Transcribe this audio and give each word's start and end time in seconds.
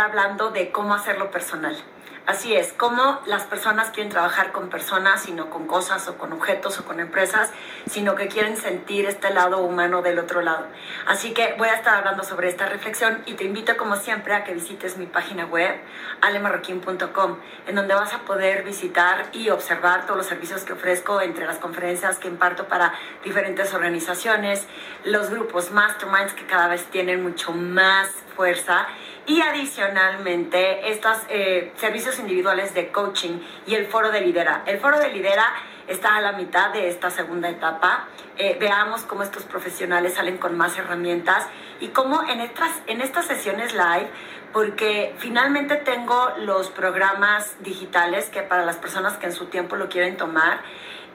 hablando 0.00 0.50
de 0.50 0.70
cómo 0.72 0.94
hacerlo 0.94 1.30
personal. 1.30 1.76
Así 2.26 2.56
es, 2.56 2.72
cómo 2.72 3.20
las 3.26 3.44
personas 3.44 3.90
quieren 3.90 4.10
trabajar 4.10 4.50
con 4.50 4.68
personas 4.68 5.28
y 5.28 5.32
no 5.32 5.48
con 5.48 5.66
cosas 5.66 6.08
o 6.08 6.18
con 6.18 6.32
objetos 6.32 6.78
o 6.80 6.84
con 6.84 6.98
empresas, 6.98 7.52
sino 7.86 8.14
que 8.14 8.28
quieren 8.28 8.56
sentir 8.56 9.06
este 9.06 9.30
lado 9.30 9.58
humano 9.58 10.02
del 10.02 10.18
otro 10.18 10.42
lado. 10.42 10.66
Así 11.06 11.32
que 11.32 11.54
voy 11.58 11.68
a 11.68 11.74
estar 11.74 11.94
hablando 11.94 12.24
sobre 12.24 12.48
esta 12.48 12.66
reflexión 12.66 13.22
y 13.26 13.34
te 13.34 13.44
invito 13.44 13.76
como 13.76 13.96
siempre 13.96 14.34
a 14.34 14.44
que 14.44 14.54
visites 14.54 14.96
mi 14.96 15.06
página 15.06 15.46
web 15.46 15.76
alemarroquín.com, 16.20 17.36
en 17.66 17.74
donde 17.74 17.94
vas 17.94 18.12
a 18.12 18.18
poder 18.20 18.64
visitar 18.64 19.26
y 19.32 19.50
observar 19.50 20.06
todos 20.06 20.16
los 20.16 20.26
servicios 20.26 20.64
que 20.64 20.72
ofrezco 20.72 21.20
entre 21.20 21.46
las 21.46 21.58
conferencias 21.58 22.18
que 22.18 22.28
imparto 22.28 22.68
para 22.68 22.92
diferentes 23.24 23.72
organizaciones, 23.74 24.66
los 25.04 25.30
grupos 25.30 25.70
masterminds 25.70 26.32
que 26.34 26.46
cada 26.46 26.68
vez 26.68 26.84
tienen 26.86 27.22
mucho 27.22 27.52
más 27.52 28.08
fuerza 28.34 28.86
y 29.26 29.40
adicionalmente 29.40 30.90
estos 30.90 31.18
eh, 31.28 31.72
servicios 31.76 32.18
individuales 32.18 32.74
de 32.74 32.92
coaching 32.92 33.40
y 33.66 33.74
el 33.74 33.86
foro 33.86 34.10
de 34.10 34.20
lidera. 34.20 34.62
El 34.66 34.78
foro 34.78 34.98
de 34.98 35.10
lidera 35.10 35.52
está 35.88 36.16
a 36.16 36.20
la 36.20 36.32
mitad 36.32 36.72
de 36.72 36.88
esta 36.88 37.10
segunda 37.10 37.48
etapa. 37.48 38.08
Eh, 38.36 38.56
veamos 38.60 39.02
cómo 39.02 39.22
estos 39.22 39.44
profesionales 39.44 40.14
salen 40.14 40.38
con 40.38 40.56
más 40.56 40.76
herramientas 40.78 41.46
y 41.80 41.88
cómo 41.88 42.22
en 42.28 42.40
estas, 42.40 42.70
en 42.86 43.00
estas 43.00 43.26
sesiones 43.26 43.72
live, 43.72 44.08
porque 44.52 45.14
finalmente 45.18 45.76
tengo 45.76 46.32
los 46.38 46.70
programas 46.70 47.56
digitales 47.60 48.30
que 48.30 48.42
para 48.42 48.64
las 48.64 48.76
personas 48.76 49.14
que 49.14 49.26
en 49.26 49.32
su 49.32 49.46
tiempo 49.46 49.76
lo 49.76 49.88
quieren 49.88 50.16
tomar 50.16 50.60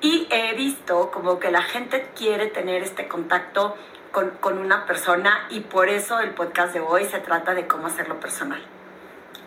y 0.02 0.28
he 0.32 0.54
visto 0.56 1.12
como 1.12 1.40
que 1.40 1.52
la 1.52 1.62
gente 1.62 2.10
quiere 2.16 2.48
tener 2.48 2.82
este 2.82 3.08
contacto 3.08 3.78
con, 4.12 4.58
una 4.58 4.86
persona 4.86 5.48
y 5.50 5.62
por 5.62 5.90
eso 5.90 6.20
el 6.20 6.32
podcast 6.32 6.74
de 6.74 6.80
hoy 6.80 7.06
se 7.06 7.20
trata 7.20 7.54
de 7.54 7.68
cómo 7.68 7.88
hacerlo 7.88 8.20
personal. 8.20 8.62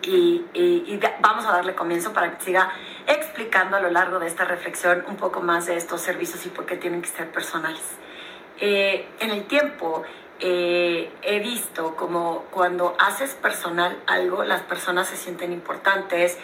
Y, 0.01 0.45
y, 0.53 0.99
vamos 1.19 1.45
a 1.45 1.51
darle 1.51 1.73
comienzo 1.73 2.13
para 2.13 2.37
que 2.37 2.45
siga 2.45 2.71
explicando 3.07 3.77
a 3.77 3.79
lo 3.79 3.89
largo 3.89 4.19
de 4.19 4.27
esta 4.27 4.45
reflexión 4.45 5.03
un 5.07 5.15
poco 5.15 5.41
más 5.41 5.65
de 5.65 5.77
estos 5.77 6.01
servicios 6.01 6.45
y 6.45 6.49
por 6.49 6.65
qué 6.65 6.77
tienen 6.77 7.01
que 7.01 7.07
ser 7.07 7.31
personales. 7.31 7.81
Eh, 8.59 9.07
en 9.19 9.31
el 9.31 9.45
tiempo 9.45 10.03
eh, 10.39 11.11
he 11.23 11.39
visto 11.39 11.95
como 11.95 12.45
cuando 12.51 12.95
haces 12.99 13.33
personal 13.33 13.97
algo, 14.05 14.43
las 14.43 14.61
personas 14.61 15.07
se 15.07 15.17
sienten 15.17 15.51
importantes, 15.51 16.37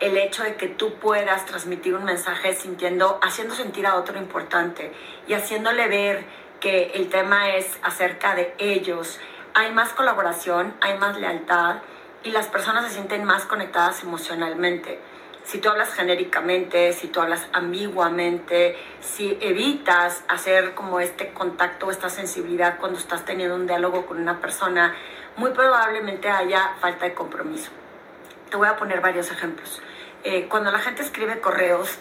el 0.00 0.18
hecho 0.18 0.42
de 0.42 0.56
que 0.56 0.68
tú 0.68 0.94
puedas 0.94 1.46
transmitir 1.46 1.94
un 1.94 2.04
mensaje 2.04 2.54
sintiendo, 2.54 3.18
haciendo 3.22 3.54
sentir 3.54 3.86
a 3.86 3.96
otro 3.96 4.18
importante 4.18 4.92
y 5.26 5.32
haciéndole 5.32 5.88
ver 5.88 6.24
que 6.66 6.90
el 6.94 7.08
tema 7.10 7.54
es 7.54 7.78
acerca 7.84 8.34
de 8.34 8.52
ellos. 8.58 9.20
Hay 9.54 9.72
más 9.72 9.92
colaboración, 9.92 10.74
hay 10.80 10.98
más 10.98 11.16
lealtad 11.16 11.76
y 12.24 12.32
las 12.32 12.48
personas 12.48 12.88
se 12.88 12.94
sienten 12.94 13.22
más 13.22 13.44
conectadas 13.44 14.02
emocionalmente. 14.02 14.98
Si 15.44 15.58
tú 15.58 15.68
hablas 15.68 15.94
genéricamente, 15.94 16.92
si 16.92 17.06
tú 17.06 17.20
hablas 17.20 17.46
ambiguamente, 17.52 18.76
si 18.98 19.38
evitas 19.40 20.24
hacer 20.26 20.74
como 20.74 20.98
este 20.98 21.32
contacto, 21.32 21.88
esta 21.92 22.10
sensibilidad 22.10 22.78
cuando 22.80 22.98
estás 22.98 23.24
teniendo 23.24 23.54
un 23.54 23.68
diálogo 23.68 24.04
con 24.04 24.20
una 24.20 24.40
persona, 24.40 24.92
muy 25.36 25.52
probablemente 25.52 26.28
haya 26.28 26.74
falta 26.80 27.04
de 27.04 27.14
compromiso. 27.14 27.70
Te 28.50 28.56
voy 28.56 28.66
a 28.66 28.74
poner 28.74 29.00
varios 29.00 29.30
ejemplos. 29.30 29.80
Eh, 30.24 30.48
cuando 30.48 30.72
la 30.72 30.80
gente 30.80 31.02
escribe 31.02 31.38
correos 31.40 31.96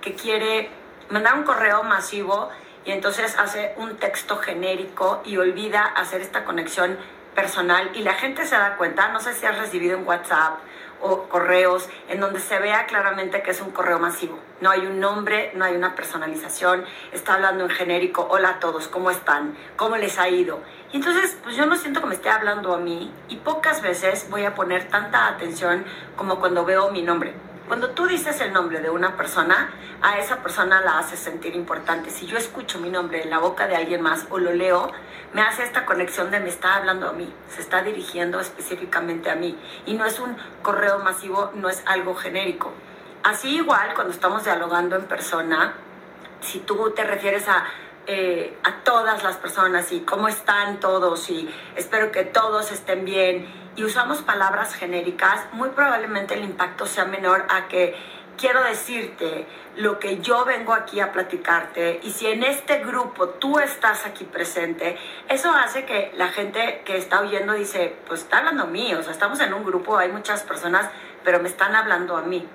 que 0.00 0.14
quiere 0.14 0.70
mandar 1.10 1.34
un 1.34 1.42
correo 1.42 1.82
masivo, 1.82 2.48
y 2.84 2.92
entonces 2.92 3.36
hace 3.38 3.74
un 3.76 3.96
texto 3.96 4.36
genérico 4.38 5.22
y 5.24 5.36
olvida 5.36 5.82
hacer 5.82 6.20
esta 6.20 6.44
conexión 6.44 6.96
personal 7.34 7.90
y 7.94 8.02
la 8.02 8.14
gente 8.14 8.44
se 8.46 8.56
da 8.56 8.76
cuenta, 8.76 9.08
no 9.08 9.20
sé 9.20 9.32
si 9.34 9.46
has 9.46 9.58
recibido 9.58 9.96
en 9.96 10.06
WhatsApp 10.06 10.58
o 11.00 11.28
correos 11.28 11.88
en 12.08 12.20
donde 12.20 12.40
se 12.40 12.58
vea 12.58 12.86
claramente 12.86 13.42
que 13.42 13.52
es 13.52 13.60
un 13.60 13.70
correo 13.70 13.98
masivo. 13.98 14.38
No 14.60 14.70
hay 14.70 14.86
un 14.86 14.98
nombre, 14.98 15.52
no 15.54 15.64
hay 15.64 15.76
una 15.76 15.94
personalización, 15.94 16.84
está 17.12 17.34
hablando 17.34 17.64
en 17.64 17.70
genérico, 17.70 18.26
hola 18.30 18.50
a 18.50 18.58
todos, 18.58 18.88
¿cómo 18.88 19.10
están? 19.10 19.56
¿Cómo 19.76 19.96
les 19.96 20.18
ha 20.18 20.28
ido? 20.28 20.60
Y 20.92 20.96
entonces, 20.96 21.38
pues 21.42 21.54
yo 21.54 21.66
no 21.66 21.76
siento 21.76 22.00
que 22.00 22.06
me 22.06 22.14
esté 22.14 22.30
hablando 22.30 22.74
a 22.74 22.78
mí 22.78 23.12
y 23.28 23.36
pocas 23.36 23.82
veces 23.82 24.28
voy 24.30 24.44
a 24.44 24.54
poner 24.54 24.88
tanta 24.88 25.28
atención 25.28 25.84
como 26.16 26.40
cuando 26.40 26.64
veo 26.64 26.90
mi 26.90 27.02
nombre. 27.02 27.34
Cuando 27.68 27.90
tú 27.90 28.06
dices 28.06 28.40
el 28.40 28.54
nombre 28.54 28.80
de 28.80 28.88
una 28.88 29.14
persona, 29.14 29.70
a 30.00 30.18
esa 30.18 30.42
persona 30.42 30.80
la 30.80 30.98
haces 30.98 31.18
sentir 31.18 31.54
importante. 31.54 32.08
Si 32.08 32.26
yo 32.26 32.38
escucho 32.38 32.78
mi 32.78 32.88
nombre 32.88 33.22
en 33.22 33.28
la 33.28 33.40
boca 33.40 33.68
de 33.68 33.76
alguien 33.76 34.00
más 34.00 34.26
o 34.30 34.38
lo 34.38 34.54
leo, 34.54 34.90
me 35.34 35.42
hace 35.42 35.64
esta 35.64 35.84
conexión 35.84 36.30
de 36.30 36.40
me 36.40 36.48
está 36.48 36.76
hablando 36.76 37.10
a 37.10 37.12
mí, 37.12 37.30
se 37.50 37.60
está 37.60 37.82
dirigiendo 37.82 38.40
específicamente 38.40 39.30
a 39.30 39.34
mí. 39.34 39.54
Y 39.84 39.92
no 39.92 40.06
es 40.06 40.18
un 40.18 40.34
correo 40.62 41.00
masivo, 41.00 41.52
no 41.56 41.68
es 41.68 41.82
algo 41.84 42.14
genérico. 42.14 42.72
Así 43.22 43.56
igual, 43.56 43.92
cuando 43.94 44.14
estamos 44.14 44.44
dialogando 44.44 44.96
en 44.96 45.04
persona, 45.04 45.74
si 46.40 46.60
tú 46.60 46.92
te 46.92 47.04
refieres 47.04 47.46
a 47.48 47.66
eh, 48.10 48.56
a 48.64 48.76
todas 48.84 49.22
las 49.22 49.36
personas 49.36 49.92
y 49.92 50.00
cómo 50.00 50.28
están 50.28 50.80
todos 50.80 51.28
y 51.28 51.46
espero 51.76 52.10
que 52.10 52.24
todos 52.24 52.72
estén 52.72 53.04
bien 53.04 53.46
y 53.78 53.84
usamos 53.84 54.22
palabras 54.22 54.74
genéricas, 54.74 55.46
muy 55.52 55.68
probablemente 55.68 56.34
el 56.34 56.42
impacto 56.42 56.84
sea 56.84 57.04
menor 57.04 57.46
a 57.48 57.68
que 57.68 57.94
quiero 58.36 58.64
decirte 58.64 59.46
lo 59.76 60.00
que 60.00 60.18
yo 60.18 60.44
vengo 60.44 60.72
aquí 60.74 60.98
a 60.98 61.12
platicarte 61.12 62.00
y 62.02 62.10
si 62.10 62.26
en 62.26 62.42
este 62.42 62.80
grupo 62.82 63.28
tú 63.28 63.60
estás 63.60 64.04
aquí 64.04 64.24
presente, 64.24 64.98
eso 65.28 65.52
hace 65.52 65.84
que 65.84 66.10
la 66.16 66.26
gente 66.26 66.82
que 66.84 66.96
está 66.96 67.20
oyendo 67.20 67.52
dice, 67.52 67.94
pues 68.08 68.22
está 68.22 68.38
hablando 68.38 68.64
a 68.64 68.66
mí, 68.66 68.92
o 68.96 69.02
sea, 69.04 69.12
estamos 69.12 69.38
en 69.38 69.54
un 69.54 69.64
grupo, 69.64 69.96
hay 69.96 70.10
muchas 70.10 70.42
personas, 70.42 70.90
pero 71.22 71.38
me 71.38 71.48
están 71.48 71.76
hablando 71.76 72.16
a 72.16 72.22
mí. 72.22 72.48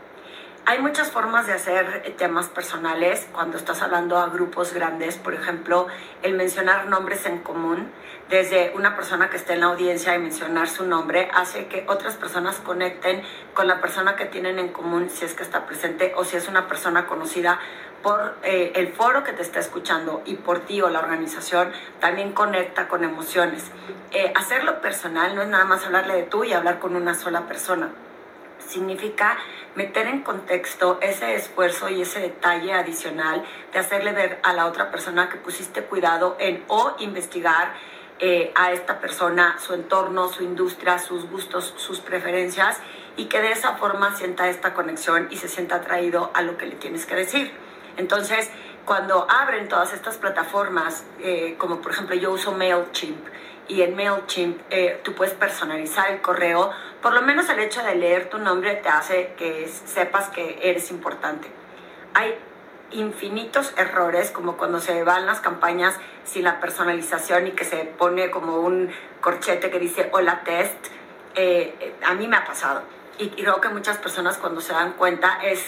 Hay 0.65 0.79
muchas 0.79 1.11
formas 1.11 1.45
de 1.45 1.51
hacer 1.51 2.15
temas 2.17 2.47
personales 2.47 3.27
cuando 3.33 3.57
estás 3.57 3.81
hablando 3.81 4.17
a 4.17 4.29
grupos 4.29 4.73
grandes, 4.73 5.17
por 5.17 5.33
ejemplo, 5.33 5.87
el 6.21 6.35
mencionar 6.35 6.87
nombres 6.87 7.25
en 7.25 7.39
común, 7.39 7.91
desde 8.29 8.71
una 8.73 8.95
persona 8.95 9.29
que 9.29 9.35
esté 9.35 9.53
en 9.53 9.59
la 9.59 9.65
audiencia 9.65 10.15
y 10.15 10.19
mencionar 10.19 10.69
su 10.69 10.85
nombre, 10.85 11.27
hace 11.33 11.67
que 11.67 11.85
otras 11.89 12.15
personas 12.15 12.59
conecten 12.59 13.23
con 13.53 13.67
la 13.67 13.81
persona 13.81 14.15
que 14.15 14.23
tienen 14.23 14.57
en 14.57 14.69
común 14.69 15.09
si 15.09 15.25
es 15.25 15.33
que 15.33 15.43
está 15.43 15.65
presente 15.65 16.13
o 16.15 16.23
si 16.23 16.37
es 16.37 16.47
una 16.47 16.65
persona 16.69 17.07
conocida 17.07 17.59
por 18.01 18.37
eh, 18.43 18.71
el 18.75 18.93
foro 18.93 19.25
que 19.25 19.33
te 19.33 19.41
está 19.41 19.59
escuchando 19.59 20.21
y 20.25 20.35
por 20.35 20.61
ti 20.61 20.81
o 20.81 20.89
la 20.89 20.99
organización, 20.99 21.73
también 21.99 22.31
conecta 22.31 22.87
con 22.87 23.03
emociones. 23.03 23.69
Eh, 24.11 24.31
hacerlo 24.33 24.79
personal 24.79 25.35
no 25.35 25.41
es 25.41 25.49
nada 25.49 25.65
más 25.65 25.85
hablarle 25.85 26.15
de 26.15 26.23
tú 26.23 26.45
y 26.45 26.53
hablar 26.53 26.79
con 26.79 26.95
una 26.95 27.15
sola 27.15 27.47
persona 27.47 27.89
significa 28.67 29.37
meter 29.75 30.07
en 30.07 30.21
contexto 30.21 30.99
ese 31.01 31.35
esfuerzo 31.35 31.89
y 31.89 32.01
ese 32.01 32.19
detalle 32.19 32.73
adicional 32.73 33.43
de 33.71 33.79
hacerle 33.79 34.11
ver 34.11 34.39
a 34.43 34.53
la 34.53 34.67
otra 34.67 34.91
persona 34.91 35.29
que 35.29 35.37
pusiste 35.37 35.83
cuidado 35.83 36.35
en 36.39 36.63
o 36.67 36.95
investigar 36.99 37.73
eh, 38.19 38.51
a 38.55 38.71
esta 38.71 38.99
persona, 38.99 39.57
su 39.59 39.73
entorno, 39.73 40.29
su 40.29 40.43
industria, 40.43 40.99
sus 40.99 41.29
gustos, 41.29 41.73
sus 41.77 41.99
preferencias 41.99 42.79
y 43.17 43.25
que 43.25 43.41
de 43.41 43.51
esa 43.51 43.75
forma 43.75 44.15
sienta 44.15 44.47
esta 44.49 44.73
conexión 44.73 45.27
y 45.29 45.37
se 45.37 45.47
sienta 45.47 45.75
atraído 45.75 46.31
a 46.33 46.41
lo 46.41 46.57
que 46.57 46.65
le 46.65 46.75
tienes 46.75 47.05
que 47.05 47.15
decir. 47.15 47.51
Entonces, 47.97 48.49
cuando 48.85 49.27
abren 49.29 49.67
todas 49.67 49.93
estas 49.93 50.17
plataformas, 50.17 51.05
eh, 51.19 51.55
como 51.57 51.81
por 51.81 51.91
ejemplo 51.91 52.15
yo 52.15 52.31
uso 52.31 52.51
MailChimp, 52.51 53.25
y 53.67 53.81
en 53.81 53.95
MailChimp 53.95 54.59
eh, 54.69 54.99
tú 55.03 55.13
puedes 55.13 55.33
personalizar 55.33 56.11
el 56.11 56.21
correo, 56.21 56.71
por 57.01 57.13
lo 57.13 57.21
menos 57.21 57.49
el 57.49 57.59
hecho 57.59 57.81
de 57.83 57.95
leer 57.95 58.29
tu 58.29 58.37
nombre 58.37 58.75
te 58.75 58.89
hace 58.89 59.33
que 59.37 59.67
sepas 59.67 60.29
que 60.29 60.59
eres 60.61 60.91
importante. 60.91 61.47
Hay 62.13 62.35
infinitos 62.91 63.73
errores, 63.77 64.31
como 64.31 64.57
cuando 64.57 64.79
se 64.79 65.03
van 65.03 65.25
las 65.25 65.39
campañas 65.39 65.95
sin 66.25 66.43
la 66.43 66.59
personalización 66.59 67.47
y 67.47 67.51
que 67.51 67.65
se 67.65 67.77
pone 67.85 68.29
como 68.29 68.57
un 68.57 68.91
corchete 69.21 69.71
que 69.71 69.79
dice 69.79 70.09
hola 70.11 70.41
test. 70.43 70.87
Eh, 71.35 71.73
eh, 71.79 71.95
a 72.05 72.13
mí 72.13 72.27
me 72.27 72.37
ha 72.37 72.45
pasado. 72.45 72.83
Y, 73.17 73.29
creo 73.29 73.61
que 73.61 73.69
muchas 73.69 73.97
personas 73.99 74.37
cuando 74.37 74.59
se 74.59 74.73
dan 74.73 74.93
cuenta 74.93 75.39
es, 75.43 75.63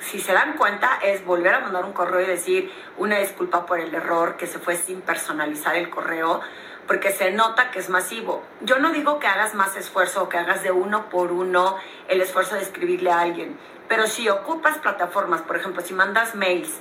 si 0.00 0.20
se 0.20 0.34
dan 0.34 0.52
cuenta, 0.52 0.98
es 1.02 1.24
volver 1.24 1.54
a 1.54 1.60
mandar 1.60 1.84
un 1.86 1.92
correo 1.92 2.20
y 2.20 2.26
decir 2.26 2.70
una 2.98 3.18
disculpa 3.18 3.64
por 3.64 3.80
el 3.80 3.94
error, 3.94 4.36
que 4.36 4.46
se 4.46 4.58
fue 4.58 4.76
sin 4.76 5.00
personalizar 5.00 5.76
el 5.76 5.88
correo, 5.88 6.42
porque 6.86 7.12
se 7.12 7.30
nota 7.32 7.70
que 7.70 7.78
es 7.78 7.88
masivo. 7.88 8.42
Yo 8.60 8.78
no 8.78 8.90
digo 8.90 9.18
que 9.18 9.26
hagas 9.26 9.54
más 9.54 9.76
esfuerzo 9.76 10.24
o 10.24 10.28
que 10.28 10.38
hagas 10.38 10.62
de 10.62 10.70
uno 10.70 11.08
por 11.08 11.32
uno 11.32 11.76
el 12.08 12.20
esfuerzo 12.20 12.56
de 12.56 12.62
escribirle 12.62 13.10
a 13.10 13.20
alguien, 13.20 13.58
pero 13.88 14.06
si 14.06 14.28
ocupas 14.28 14.78
plataformas, 14.78 15.42
por 15.42 15.56
ejemplo, 15.56 15.82
si 15.82 15.94
mandas 15.94 16.34
mails 16.34 16.80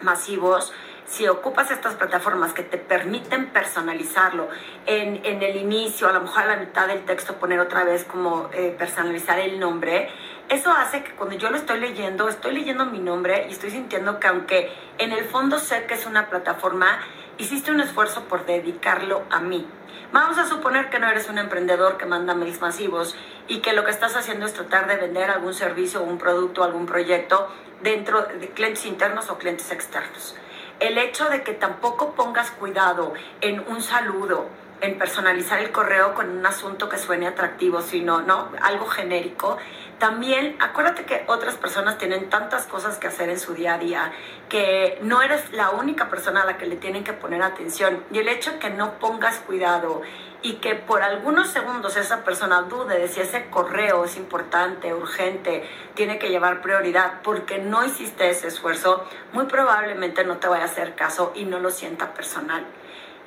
masivos, 0.00 0.72
si 1.06 1.26
ocupas 1.26 1.70
estas 1.72 1.94
plataformas 1.94 2.52
que 2.52 2.62
te 2.62 2.78
permiten 2.78 3.46
personalizarlo 3.46 4.48
en, 4.86 5.24
en, 5.24 5.42
el 5.42 5.56
inicio, 5.56 6.08
a 6.08 6.12
lo 6.12 6.20
mejor 6.20 6.44
a 6.44 6.46
la 6.46 6.56
mitad 6.56 6.86
del 6.86 7.04
texto 7.04 7.34
poner 7.34 7.58
otra 7.58 7.82
vez 7.82 8.04
como 8.04 8.48
eh, 8.52 8.74
personalizar 8.78 9.40
el 9.40 9.58
nombre, 9.58 10.08
eso 10.48 10.70
hace 10.70 11.02
que 11.02 11.12
cuando 11.12 11.36
yo 11.36 11.50
lo 11.50 11.56
estoy 11.56 11.80
leyendo, 11.80 12.28
estoy 12.28 12.52
leyendo 12.54 12.86
mi 12.86 13.00
nombre 13.00 13.46
y 13.48 13.52
estoy 13.52 13.70
sintiendo 13.70 14.20
que 14.20 14.28
aunque 14.28 14.72
en 14.98 15.12
el 15.12 15.24
fondo 15.24 15.58
sé 15.58 15.84
que 15.86 15.94
es 15.94 16.06
una 16.06 16.28
plataforma, 16.28 17.00
hiciste 17.40 17.70
un 17.70 17.80
esfuerzo 17.80 18.24
por 18.24 18.46
dedicarlo 18.46 19.22
a 19.30 19.40
mí. 19.40 19.66
Vamos 20.12 20.38
a 20.38 20.46
suponer 20.46 20.90
que 20.90 20.98
no 20.98 21.08
eres 21.08 21.28
un 21.28 21.38
emprendedor 21.38 21.96
que 21.96 22.06
manda 22.06 22.34
mails 22.34 22.60
masivos 22.60 23.16
y 23.48 23.58
que 23.58 23.72
lo 23.72 23.84
que 23.84 23.90
estás 23.90 24.16
haciendo 24.16 24.46
es 24.46 24.54
tratar 24.54 24.86
de 24.86 24.96
vender 24.96 25.30
algún 25.30 25.54
servicio 25.54 26.02
un 26.02 26.18
producto, 26.18 26.64
algún 26.64 26.86
proyecto 26.86 27.48
dentro 27.82 28.22
de 28.22 28.48
clientes 28.50 28.86
internos 28.86 29.30
o 29.30 29.38
clientes 29.38 29.70
externos 29.70 30.34
el 30.80 30.96
hecho 30.96 31.28
de 31.28 31.42
que 31.42 31.52
tampoco 31.52 32.14
pongas 32.14 32.50
cuidado 32.50 33.12
en 33.42 33.60
un 33.68 33.82
saludo, 33.82 34.48
en 34.80 34.98
personalizar 34.98 35.58
el 35.58 35.72
correo 35.72 36.14
con 36.14 36.30
un 36.30 36.46
asunto 36.46 36.88
que 36.88 36.98
suene 36.98 37.26
atractivo, 37.26 37.82
sino 37.82 38.22
no 38.22 38.50
algo 38.62 38.86
genérico. 38.86 39.58
También 39.98 40.56
acuérdate 40.60 41.04
que 41.04 41.24
otras 41.26 41.56
personas 41.56 41.98
tienen 41.98 42.30
tantas 42.30 42.66
cosas 42.66 42.96
que 42.98 43.06
hacer 43.06 43.28
en 43.28 43.38
su 43.38 43.52
día 43.52 43.74
a 43.74 43.78
día 43.78 44.12
que 44.48 44.98
no 45.02 45.20
eres 45.20 45.52
la 45.52 45.70
única 45.70 46.08
persona 46.08 46.42
a 46.42 46.46
la 46.46 46.56
que 46.56 46.66
le 46.66 46.76
tienen 46.76 47.04
que 47.04 47.12
poner 47.12 47.42
atención. 47.42 48.02
Y 48.10 48.18
el 48.18 48.28
hecho 48.28 48.58
que 48.58 48.70
no 48.70 48.98
pongas 48.98 49.38
cuidado 49.40 50.02
y 50.42 50.54
que 50.54 50.74
por 50.74 51.02
algunos 51.02 51.48
segundos 51.48 51.96
esa 51.96 52.24
persona 52.24 52.62
dude 52.62 52.98
de 52.98 53.08
si 53.08 53.20
ese 53.20 53.50
correo 53.50 54.04
es 54.04 54.16
importante, 54.16 54.94
urgente, 54.94 55.68
tiene 55.94 56.18
que 56.18 56.30
llevar 56.30 56.62
prioridad, 56.62 57.20
porque 57.22 57.58
no 57.58 57.84
hiciste 57.84 58.30
ese 58.30 58.48
esfuerzo, 58.48 59.04
muy 59.32 59.44
probablemente 59.44 60.24
no 60.24 60.38
te 60.38 60.48
vaya 60.48 60.62
a 60.62 60.66
hacer 60.66 60.94
caso 60.94 61.32
y 61.34 61.44
no 61.44 61.58
lo 61.58 61.70
sienta 61.70 62.14
personal. 62.14 62.64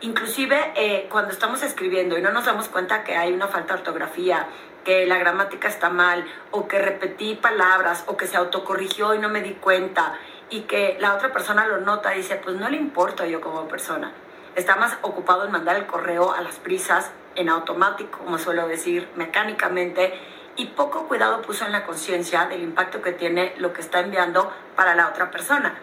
Inclusive 0.04 0.74
eh, 0.76 1.08
cuando 1.10 1.32
estamos 1.32 1.64
escribiendo 1.64 2.18
y 2.18 2.22
no 2.22 2.32
nos 2.32 2.46
damos 2.46 2.70
cuenta 2.70 3.04
que 3.04 3.18
hay 3.18 3.34
una 3.34 3.48
falta 3.48 3.74
de 3.74 3.80
ortografía, 3.80 4.48
que 4.86 5.06
la 5.08 5.18
gramática 5.18 5.68
está 5.68 5.90
mal, 5.90 6.26
o 6.52 6.68
que 6.68 6.78
repetí 6.78 7.36
palabras, 7.36 8.04
o 8.08 8.16
que 8.16 8.28
se 8.28 8.38
autocorrigió 8.38 9.16
y 9.16 9.20
no 9.20 9.30
me 9.30 9.42
di 9.42 9.54
cuenta, 9.54 10.20
y 10.50 10.62
que 10.62 10.98
la 11.00 11.16
otra 11.16 11.34
persona 11.34 11.66
lo 11.66 11.80
nota 11.80 12.14
y 12.14 12.18
dice, 12.18 12.36
pues 12.36 12.56
no 12.58 12.70
le 12.70 12.78
importo 12.78 13.26
yo 13.26 13.42
como 13.42 13.68
persona 13.68 14.14
está 14.56 14.76
más 14.76 14.98
ocupado 15.02 15.46
en 15.46 15.52
mandar 15.52 15.76
el 15.76 15.86
correo 15.86 16.34
a 16.34 16.42
las 16.42 16.56
prisas, 16.56 17.12
en 17.36 17.50
automático, 17.50 18.20
como 18.20 18.38
suelo 18.38 18.68
decir, 18.68 19.10
mecánicamente, 19.16 20.14
y 20.56 20.68
poco 20.68 21.08
cuidado 21.08 21.42
puso 21.42 21.66
en 21.66 21.72
la 21.72 21.84
conciencia 21.84 22.46
del 22.46 22.62
impacto 22.62 23.02
que 23.02 23.12
tiene 23.12 23.54
lo 23.58 23.74
que 23.74 23.82
está 23.82 24.02
enviando 24.02 24.52
para 24.76 24.94
la 24.94 25.08
otra 25.08 25.32
persona. 25.32 25.76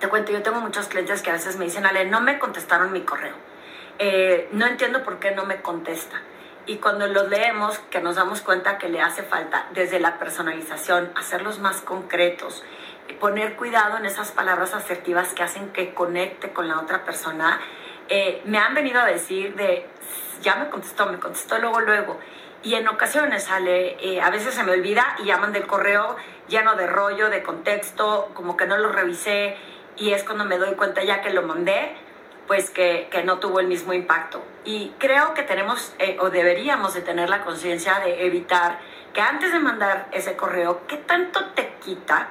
Te 0.00 0.08
cuento, 0.08 0.30
yo 0.30 0.42
tengo 0.42 0.60
muchos 0.60 0.88
clientes 0.88 1.22
que 1.22 1.30
a 1.30 1.34
veces 1.34 1.56
me 1.56 1.64
dicen, 1.64 1.86
Ale, 1.86 2.04
no 2.04 2.20
me 2.20 2.38
contestaron 2.38 2.92
mi 2.92 3.00
correo. 3.00 3.34
Eh, 3.98 4.48
no 4.52 4.66
entiendo 4.66 5.02
por 5.02 5.18
qué 5.18 5.30
no 5.30 5.46
me 5.46 5.62
contesta. 5.62 6.20
Y 6.66 6.76
cuando 6.76 7.06
los 7.06 7.28
leemos, 7.28 7.78
que 7.90 8.00
nos 8.00 8.16
damos 8.16 8.42
cuenta 8.42 8.76
que 8.76 8.88
le 8.88 9.00
hace 9.00 9.22
falta 9.22 9.66
desde 9.72 10.00
la 10.00 10.18
personalización, 10.18 11.12
hacerlos 11.14 11.60
más 11.60 11.80
concretos, 11.80 12.62
poner 13.20 13.56
cuidado 13.56 13.96
en 13.96 14.04
esas 14.04 14.32
palabras 14.32 14.74
asertivas 14.74 15.32
que 15.32 15.42
hacen 15.42 15.72
que 15.72 15.94
conecte 15.94 16.52
con 16.52 16.68
la 16.68 16.80
otra 16.80 17.04
persona, 17.04 17.60
eh, 18.08 18.42
me 18.44 18.58
han 18.58 18.74
venido 18.74 19.00
a 19.00 19.06
decir 19.06 19.54
de, 19.54 19.86
ya 20.42 20.56
me 20.56 20.68
contestó, 20.68 21.06
me 21.06 21.18
contestó 21.18 21.58
luego, 21.58 21.80
luego. 21.80 22.20
Y 22.62 22.74
en 22.74 22.88
ocasiones 22.88 23.44
sale, 23.44 23.96
eh, 24.00 24.20
a 24.20 24.28
veces 24.30 24.54
se 24.54 24.64
me 24.64 24.72
olvida 24.72 25.16
y 25.20 25.26
llaman 25.26 25.52
del 25.52 25.66
correo 25.66 26.16
lleno 26.48 26.74
de 26.74 26.86
rollo, 26.86 27.30
de 27.30 27.42
contexto, 27.42 28.30
como 28.34 28.56
que 28.56 28.66
no 28.66 28.76
lo 28.76 28.90
revisé 28.90 29.56
y 29.96 30.12
es 30.12 30.24
cuando 30.24 30.44
me 30.44 30.58
doy 30.58 30.74
cuenta 30.74 31.02
ya 31.02 31.22
que 31.22 31.30
lo 31.30 31.42
mandé, 31.42 31.96
pues 32.46 32.70
que, 32.70 33.08
que 33.10 33.24
no 33.24 33.38
tuvo 33.38 33.60
el 33.60 33.66
mismo 33.66 33.92
impacto. 33.92 34.42
Y 34.64 34.92
creo 34.98 35.34
que 35.34 35.42
tenemos 35.42 35.94
eh, 35.98 36.16
o 36.20 36.30
deberíamos 36.30 36.94
de 36.94 37.02
tener 37.02 37.28
la 37.28 37.42
conciencia 37.42 37.98
de 38.00 38.26
evitar 38.26 38.78
que 39.12 39.20
antes 39.20 39.52
de 39.52 39.58
mandar 39.58 40.08
ese 40.12 40.36
correo, 40.36 40.82
¿qué 40.86 40.96
tanto 40.96 41.44
te 41.54 41.74
quita 41.84 42.28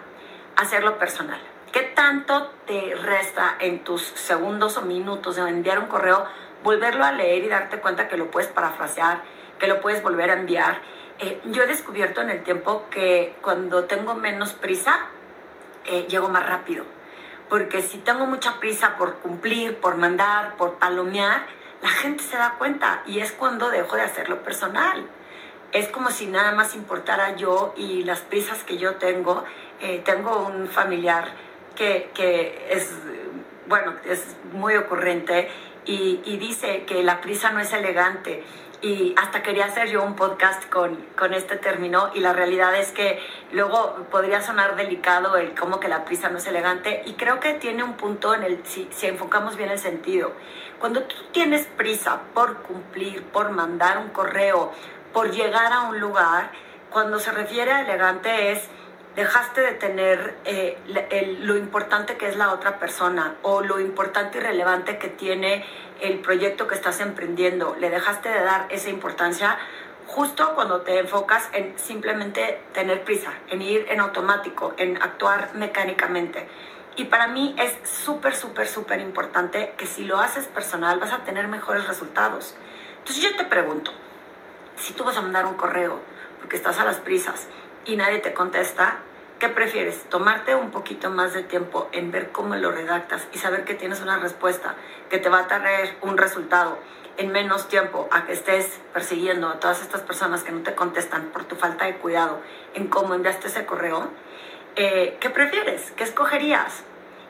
hacerlo 0.56 0.98
personal? 0.98 1.40
¿Qué 1.72 1.82
tanto 1.82 2.52
te 2.66 2.96
resta 2.96 3.58
en 3.60 3.84
tus 3.84 4.02
segundos 4.02 4.78
o 4.78 4.84
minutos 4.84 5.36
de 5.36 5.42
enviar 5.42 5.80
un 5.80 5.88
correo, 5.88 6.26
volverlo 6.64 7.04
a 7.04 7.12
leer 7.12 7.44
y 7.44 7.50
darte 7.50 7.80
cuenta 7.80 8.08
que 8.08 8.16
lo 8.16 8.32
puedes 8.32 8.50
parafrasear, 8.50 9.24
que 9.60 9.68
lo 9.68 9.82
puedes 9.82 10.02
volver 10.02 10.30
a 10.30 10.34
enviar? 10.34 10.80
Eh, 11.20 11.42
yo 11.46 11.64
he 11.64 11.68
descubierto 11.68 12.22
en 12.22 12.30
el 12.30 12.44
tiempo 12.44 12.86
que 12.90 13.36
cuando 13.42 13.86
tengo 13.86 14.16
menos 14.16 14.54
prisa, 14.54 15.08
eh, 15.86 16.06
llego 16.08 16.30
más 16.30 16.46
rápido. 16.48 16.86
Porque 17.50 17.82
si 17.82 18.00
tengo 18.00 18.26
mucha 18.26 18.60
prisa 18.60 18.98
por 18.98 19.16
cumplir, 19.18 19.78
por 19.78 19.98
mandar, 19.98 20.56
por 20.58 20.76
palomear, 20.76 21.46
la 21.82 21.90
gente 21.90 22.24
se 22.24 22.38
da 22.38 22.56
cuenta 22.58 23.04
y 23.06 23.20
es 23.20 23.32
cuando 23.32 23.70
dejo 23.70 23.96
de 23.96 24.02
hacerlo 24.02 24.42
personal. 24.42 25.06
Es 25.72 25.90
como 25.90 26.10
si 26.10 26.26
nada 26.28 26.54
más 26.54 26.74
importara 26.74 27.36
yo 27.36 27.74
y 27.78 28.04
las 28.04 28.22
prisas 28.22 28.64
que 28.64 28.78
yo 28.78 28.96
tengo. 28.96 29.44
Eh, 29.82 30.02
tengo 30.06 30.48
un 30.48 30.68
familiar 30.68 31.28
que, 31.76 32.68
es, 32.70 32.92
bueno, 33.68 33.94
es 34.06 34.36
muy 34.54 34.76
ocurrente 34.78 35.50
y, 35.86 36.38
dice 36.38 36.86
que 36.86 37.04
la 37.04 37.22
prisa 37.22 37.52
no 37.52 37.60
es 37.60 37.72
elegante. 37.74 38.44
Y 38.82 39.16
hasta 39.18 39.42
quería 39.42 39.66
hacer 39.66 39.90
yo 39.90 40.04
un 40.04 40.16
podcast 40.16 40.70
con, 40.70 40.96
con, 41.18 41.34
este 41.34 41.56
término 41.56 42.12
y 42.14 42.20
la 42.20 42.34
realidad 42.34 42.76
es 42.76 42.92
que 42.92 43.20
luego 43.52 44.06
podría 44.12 44.42
sonar 44.42 44.76
delicado 44.76 45.38
el 45.38 45.56
cómo 45.56 45.80
que 45.80 45.88
la 45.88 46.06
prisa 46.06 46.30
no 46.30 46.38
es 46.38 46.46
elegante 46.46 47.02
y 47.06 47.14
creo 47.14 47.40
que 47.40 47.54
tiene 47.54 47.84
un 47.84 47.94
punto 47.94 48.36
en 48.36 48.44
el, 48.44 48.66
si, 48.66 48.88
si 48.92 49.08
enfocamos 49.08 49.56
bien 49.58 49.72
el 49.72 49.80
sentido. 49.80 50.34
Cuando 50.80 51.04
tú 51.04 51.16
tienes 51.32 51.66
prisa 51.66 52.22
por 52.34 52.58
cumplir, 52.58 53.24
por 53.24 53.50
mandar 53.50 53.98
un 53.98 54.10
correo, 54.10 54.72
por 55.14 55.32
llegar 55.32 55.72
a 55.72 55.82
un 55.82 56.00
lugar, 56.00 56.52
cuando 56.92 57.20
se 57.20 57.32
refiere 57.32 57.72
a 57.72 57.82
elegante 57.82 58.52
es 58.52 58.70
dejaste 59.16 59.62
de 59.62 59.72
tener 59.72 60.36
eh, 60.46 60.78
lo 61.42 61.56
importante 61.56 62.18
que 62.18 62.28
es 62.28 62.36
la 62.36 62.52
otra 62.52 62.80
persona 62.80 63.36
o 63.42 63.62
lo 63.62 63.80
importante 63.80 64.38
y 64.38 64.42
relevante 64.42 64.98
que 64.98 65.08
tiene 65.08 65.66
el 66.02 66.20
proyecto 66.20 66.68
que 66.68 66.76
estás 66.76 67.00
emprendiendo. 67.00 67.76
Le 67.80 67.90
dejaste 67.90 68.30
de 68.30 68.42
dar 68.42 68.68
esa 68.70 68.90
importancia 68.90 69.58
justo 70.08 70.54
cuando 70.54 70.82
te 70.82 71.00
enfocas 71.00 71.50
en 71.54 71.78
simplemente 71.80 72.62
tener 72.74 73.04
prisa, 73.04 73.32
en 73.50 73.62
ir 73.62 73.86
en 73.90 74.02
automático, 74.02 74.74
en 74.78 75.02
actuar 75.02 75.52
mecánicamente. 75.56 76.48
Y 76.98 77.06
para 77.06 77.28
mí 77.28 77.56
es 77.58 77.90
súper, 77.90 78.36
súper, 78.36 78.68
súper 78.68 79.00
importante 79.00 79.74
que 79.78 79.86
si 79.86 80.04
lo 80.04 80.20
haces 80.20 80.46
personal 80.48 81.00
vas 81.00 81.12
a 81.12 81.20
tener 81.20 81.48
mejores 81.48 81.88
resultados. 81.88 82.56
Entonces 83.00 83.24
yo 83.24 83.36
te 83.36 83.46
pregunto, 83.46 83.92
si 84.78 84.94
tú 84.94 85.04
vas 85.04 85.18
a 85.18 85.22
mandar 85.22 85.46
un 85.46 85.56
correo 85.56 86.00
porque 86.40 86.58
estás 86.58 86.80
a 86.80 86.86
las 86.86 86.98
prisas, 86.98 87.48
y 87.86 87.96
nadie 87.96 88.20
te 88.20 88.34
contesta, 88.34 89.00
¿qué 89.40 89.50
prefieres? 89.50 90.04
¿Tomarte 90.10 90.56
un 90.56 90.72
poquito 90.72 91.10
más 91.10 91.34
de 91.34 91.44
tiempo 91.44 91.90
en 91.92 92.12
ver 92.12 92.32
cómo 92.32 92.56
lo 92.56 92.72
redactas 92.72 93.28
y 93.34 93.38
saber 93.38 93.66
que 93.66 93.76
tienes 93.76 94.02
una 94.02 94.18
respuesta 94.18 94.76
que 95.10 95.18
te 95.18 95.30
va 95.30 95.40
a 95.40 95.48
traer 95.48 95.98
un 96.02 96.18
resultado 96.18 96.78
en 97.18 97.32
menos 97.32 97.68
tiempo 97.68 98.08
a 98.12 98.26
que 98.26 98.34
estés 98.34 98.80
persiguiendo 98.94 99.48
a 99.48 99.60
todas 99.60 99.82
estas 99.82 100.02
personas 100.02 100.44
que 100.44 100.52
no 100.52 100.62
te 100.62 100.76
contestan 100.76 101.30
por 101.30 101.46
tu 101.46 101.56
falta 101.56 101.86
de 101.86 101.98
cuidado 101.98 102.42
en 102.74 102.88
cómo 102.88 103.14
enviaste 103.14 103.48
ese 103.48 103.66
correo? 103.66 104.10
Eh, 104.76 105.18
¿Qué 105.20 105.30
prefieres? 105.30 105.92
¿Qué 105.92 106.04
escogerías? 106.04 106.84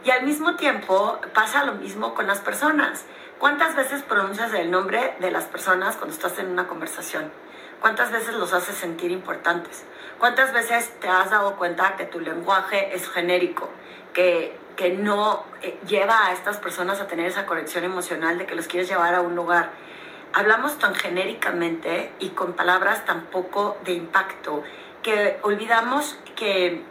Y 0.04 0.12
al 0.12 0.24
mismo 0.24 0.56
tiempo 0.56 1.20
pasa 1.34 1.64
lo 1.64 1.74
mismo 1.74 2.14
con 2.14 2.28
las 2.28 2.40
personas. 2.40 3.06
¿Cuántas 3.40 3.76
veces 3.76 4.04
pronuncias 4.04 4.54
el 4.54 4.72
nombre 4.72 5.16
de 5.20 5.32
las 5.32 5.46
personas 5.46 5.98
cuando 5.98 6.16
estás 6.16 6.38
en 6.40 6.48
una 6.48 6.68
conversación? 6.68 7.32
¿Cuántas 7.86 8.12
veces 8.12 8.34
los 8.34 8.52
haces 8.52 8.76
sentir 8.76 9.12
importantes? 9.12 9.86
¿Cuántas 10.18 10.52
veces 10.52 10.92
te 11.00 11.08
has 11.08 11.30
dado 11.30 11.56
cuenta 11.56 11.96
que 11.96 12.06
tu 12.06 12.20
lenguaje 12.20 12.96
es 12.96 13.08
genérico, 13.08 13.70
que, 14.12 14.58
que 14.76 14.90
no 14.90 15.46
eh, 15.62 15.78
lleva 15.86 16.26
a 16.26 16.34
estas 16.34 16.58
personas 16.58 17.00
a 17.00 17.06
tener 17.06 17.28
esa 17.28 17.46
conexión 17.46 17.84
emocional 17.84 18.40
de 18.40 18.48
que 18.48 18.56
los 18.56 18.68
quieres 18.68 18.90
llevar 18.90 19.14
a 19.14 19.22
un 19.22 19.36
lugar? 19.36 19.70
Hablamos 20.34 20.80
tan 20.80 20.96
genéricamente 20.96 22.12
y 22.18 22.30
con 22.30 22.54
palabras 22.54 23.06
tan 23.06 23.26
poco 23.26 23.78
de 23.86 23.94
impacto 23.94 24.64
que 25.04 25.38
olvidamos 25.44 26.18
que, 26.36 26.82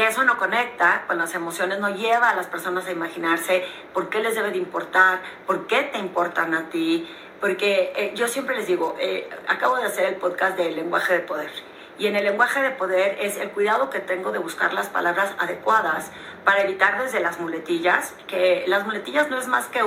que 0.00 0.06
eso 0.06 0.24
no 0.24 0.38
conecta 0.38 1.04
con 1.06 1.18
las 1.18 1.34
emociones, 1.34 1.78
no 1.78 1.90
lleva 1.90 2.30
a 2.30 2.34
las 2.34 2.46
personas 2.46 2.86
a 2.86 2.90
imaginarse 2.90 3.66
por 3.92 4.08
qué 4.08 4.20
les 4.20 4.34
debe 4.34 4.50
de 4.50 4.56
importar, 4.56 5.20
por 5.46 5.66
qué 5.66 5.82
te 5.82 5.98
importan 5.98 6.54
a 6.54 6.70
ti, 6.70 7.06
porque 7.38 7.92
eh, 7.94 8.12
yo 8.14 8.26
siempre 8.26 8.56
les 8.56 8.66
digo, 8.66 8.96
eh, 8.98 9.28
acabo 9.46 9.76
de 9.76 9.84
hacer 9.84 10.06
el 10.06 10.14
podcast 10.14 10.56
del 10.56 10.74
lenguaje 10.74 11.12
de 11.12 11.20
poder. 11.20 11.50
Y 11.98 12.06
en 12.06 12.16
el 12.16 12.24
lenguaje 12.24 12.62
de 12.62 12.70
poder 12.70 13.18
es 13.20 13.36
el 13.36 13.50
cuidado 13.50 13.90
que 13.90 14.00
tengo 14.00 14.32
de 14.32 14.38
buscar 14.38 14.72
las 14.72 14.88
palabras 14.88 15.34
adecuadas 15.38 16.10
para 16.46 16.62
evitar 16.62 17.02
desde 17.02 17.20
las 17.20 17.38
muletillas, 17.38 18.14
que 18.26 18.64
las 18.68 18.86
muletillas 18.86 19.28
no 19.28 19.38
es 19.38 19.48
más 19.48 19.66
que 19.66 19.82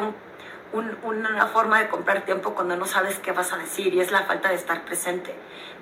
un, 0.73 0.97
una 1.03 1.47
forma 1.47 1.79
de 1.79 1.87
comprar 1.87 2.25
tiempo 2.25 2.53
cuando 2.55 2.75
no 2.75 2.85
sabes 2.85 3.19
qué 3.19 3.31
vas 3.31 3.53
a 3.53 3.57
decir 3.57 3.93
y 3.93 4.01
es 4.01 4.11
la 4.11 4.23
falta 4.23 4.49
de 4.49 4.55
estar 4.55 4.83
presente. 4.83 5.33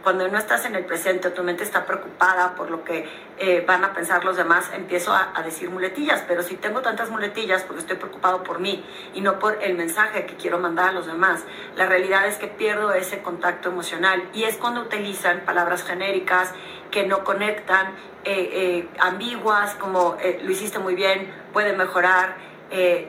Cuando 0.03 0.27
no 0.27 0.37
estás 0.37 0.65
en 0.65 0.75
el 0.75 0.83
presente, 0.83 1.29
tu 1.29 1.43
mente 1.43 1.63
está 1.63 1.85
preocupada 1.85 2.55
por 2.55 2.69
lo 2.69 2.83
que 2.83 3.07
eh, 3.37 3.63
van 3.65 3.83
a 3.83 3.93
pensar 3.93 4.25
los 4.25 4.35
demás, 4.35 4.69
empiezo 4.73 5.13
a, 5.13 5.31
a, 5.33 5.43
decir 5.43 5.69
muletillas, 5.69 6.23
pero 6.27 6.41
si 6.41 6.55
tengo 6.55 6.81
tantas 6.81 7.09
muletillas 7.09 7.63
porque 7.63 7.81
estoy 7.81 7.97
preocupado 7.97 8.43
por 8.43 8.59
mí 8.59 8.83
y 9.13 9.21
no 9.21 9.39
por 9.39 9.63
el 9.63 9.75
mensaje 9.75 10.25
que 10.25 10.35
quiero 10.35 10.59
mandar 10.59 10.89
a 10.89 10.91
los 10.91 11.05
demás, 11.05 11.45
la 11.75 11.85
realidad 11.85 12.27
es 12.27 12.37
que 12.37 12.47
pierdo 12.47 12.91
ese 12.93 13.21
contacto 13.21 13.69
emocional 13.69 14.27
y 14.33 14.43
es 14.43 14.57
cuando 14.57 14.81
utilizan 14.81 15.41
palabras 15.41 15.83
genéricas 15.83 16.51
que 16.89 17.05
no 17.05 17.23
conectan, 17.23 17.93
eh, 18.23 18.49
eh, 18.51 18.89
ambiguas 18.99 19.75
como 19.75 20.17
lo 20.43 20.51
hiciste 20.51 20.79
muy 20.79 20.95
bien, 20.95 21.31
puede 21.53 21.73
mejorar, 21.73 22.35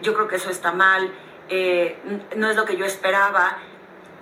yo 0.03 0.13
creo 0.15 0.27
que 0.29 0.37
eso 0.37 0.51
está 0.51 0.73
mal. 0.73 1.13
Eh, 1.55 1.99
no 2.35 2.49
es 2.49 2.57
lo 2.57 2.65
que 2.65 2.79
yo 2.79 2.87
esperaba. 2.87 3.59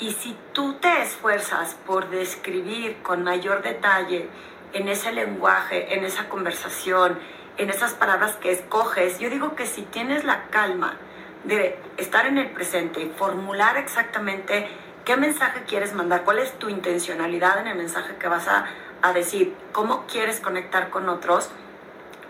Y 0.00 0.10
si 0.10 0.36
tú 0.52 0.74
te 0.80 1.02
esfuerzas 1.02 1.76
por 1.86 2.10
describir 2.10 3.02
con 3.02 3.22
mayor 3.22 3.62
detalle 3.62 4.28
en 4.72 4.88
ese 4.88 5.12
lenguaje, 5.12 5.94
en 5.94 6.04
esa 6.04 6.28
conversación, 6.28 7.20
en 7.56 7.70
esas 7.70 7.94
palabras 7.94 8.34
que 8.34 8.50
escoges, 8.50 9.20
yo 9.20 9.30
digo 9.30 9.54
que 9.54 9.66
si 9.66 9.82
tienes 9.82 10.24
la 10.24 10.48
calma 10.50 10.96
de 11.44 11.78
estar 11.98 12.26
en 12.26 12.36
el 12.36 12.48
presente 12.50 13.12
formular 13.16 13.76
exactamente 13.76 14.66
qué 15.04 15.16
mensaje 15.16 15.62
quieres 15.68 15.94
mandar, 15.94 16.24
cuál 16.24 16.40
es 16.40 16.58
tu 16.58 16.68
intencionalidad 16.68 17.60
en 17.60 17.68
el 17.68 17.76
mensaje 17.76 18.16
que 18.16 18.26
vas 18.26 18.48
a, 18.48 18.66
a 19.02 19.12
decir, 19.12 19.54
cómo 19.70 20.04
quieres 20.08 20.40
conectar 20.40 20.90
con 20.90 21.08
otros, 21.08 21.48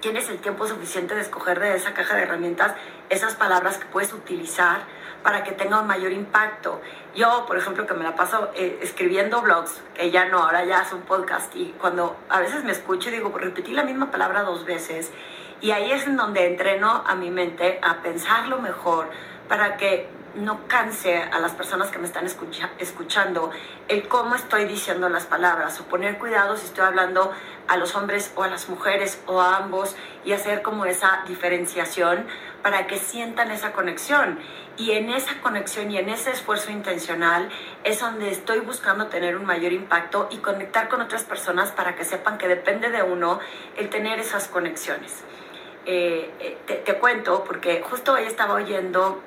tienes 0.00 0.28
el 0.28 0.38
tiempo 0.40 0.66
suficiente 0.66 1.14
de 1.14 1.23
escoger 1.23 1.59
de 1.59 1.75
esa 1.75 1.95
caja 1.95 2.16
de 2.16 2.25
herramientas 2.25 2.75
esas 3.11 3.35
palabras 3.35 3.76
que 3.76 3.85
puedes 3.87 4.12
utilizar 4.14 4.81
para 5.23 5.45
que 5.45 5.52
tenga 5.52 5.81
un 5.81 5.87
mayor 5.87 6.12
impacto. 6.12 6.81
Yo, 7.14 7.45
por 7.47 7.59
ejemplo, 7.59 7.87
que 7.87 7.93
me 7.93 8.05
la 8.05 8.14
paso 8.14 8.50
eh, 8.55 8.79
escribiendo 8.81 9.43
blogs, 9.43 9.83
que 9.95 10.11
ya 10.11 10.26
no, 10.26 10.38
ahora 10.38 10.64
ya 10.64 10.81
es 10.81 10.93
un 10.93 11.02
podcast, 11.02 11.55
y 11.55 11.75
cuando 11.79 12.17
a 12.29 12.40
veces 12.40 12.64
me 12.64 12.73
escucho 12.73 13.11
y 13.11 13.12
digo, 13.12 13.31
pues 13.31 13.45
repetí 13.45 13.73
la 13.73 13.85
misma 13.85 14.11
palabra 14.11 14.43
dos 14.43 14.64
veces, 14.64 15.11
y 15.61 15.73
ahí 15.73 15.93
es 15.93 16.07
en 16.07 16.17
donde 16.17 16.47
entreno 16.47 17.05
a 17.07 17.14
mi 17.14 17.31
mente 17.31 17.79
a 17.83 17.97
pensarlo 17.97 18.61
mejor 18.61 19.11
para 19.47 19.76
que 19.76 20.09
no 20.35 20.67
canse 20.69 21.17
a 21.17 21.40
las 21.40 21.52
personas 21.52 21.90
que 21.90 21.99
me 21.99 22.07
están 22.07 22.25
escuchando 22.79 23.50
el 23.88 24.07
cómo 24.07 24.37
estoy 24.37 24.64
diciendo 24.64 25.09
las 25.09 25.26
palabras 25.26 25.81
o 25.81 25.85
poner 25.85 26.19
cuidado 26.19 26.57
si 26.57 26.67
estoy 26.67 26.85
hablando 26.85 27.33
a 27.67 27.76
los 27.76 27.95
hombres 27.97 28.33
o 28.37 28.45
a 28.45 28.49
las 28.49 28.69
mujeres 28.69 29.21
o 29.26 29.40
a 29.40 29.57
ambos 29.57 29.97
y 30.25 30.33
hacer 30.33 30.62
como 30.62 30.85
esa 30.85 31.25
diferenciación 31.26 32.26
para 32.62 32.87
que 32.87 32.99
sientan 32.99 33.50
esa 33.50 33.73
conexión. 33.73 34.38
Y 34.76 34.93
en 34.93 35.11
esa 35.11 35.40
conexión 35.40 35.90
y 35.90 35.99
en 35.99 36.09
ese 36.09 36.31
esfuerzo 36.31 36.71
intencional 36.71 37.50
es 37.85 38.00
donde 38.00 38.31
estoy 38.31 38.61
buscando 38.61 39.09
tener 39.09 39.37
un 39.37 39.45
mayor 39.45 39.73
impacto 39.73 40.29
y 40.31 40.38
conectar 40.38 40.88
con 40.88 41.02
otras 41.02 41.25
personas 41.25 41.71
para 41.71 41.97
que 41.97 42.05
sepan 42.05 42.38
que 42.38 42.49
depende 42.49 42.90
de 42.90 43.02
uno 43.02 43.40
el 43.76 43.90
tener 43.90 44.19
esas 44.21 44.49
conexiones. 44.49 45.23
Eh, 45.87 46.31
eh, 46.67 46.83
te, 46.85 46.95
cuento, 46.95 47.45
porque 47.45 47.83
justo 47.83 48.12
hoy 48.12 48.25
estaba 48.25 48.55
oyendo 48.55 49.21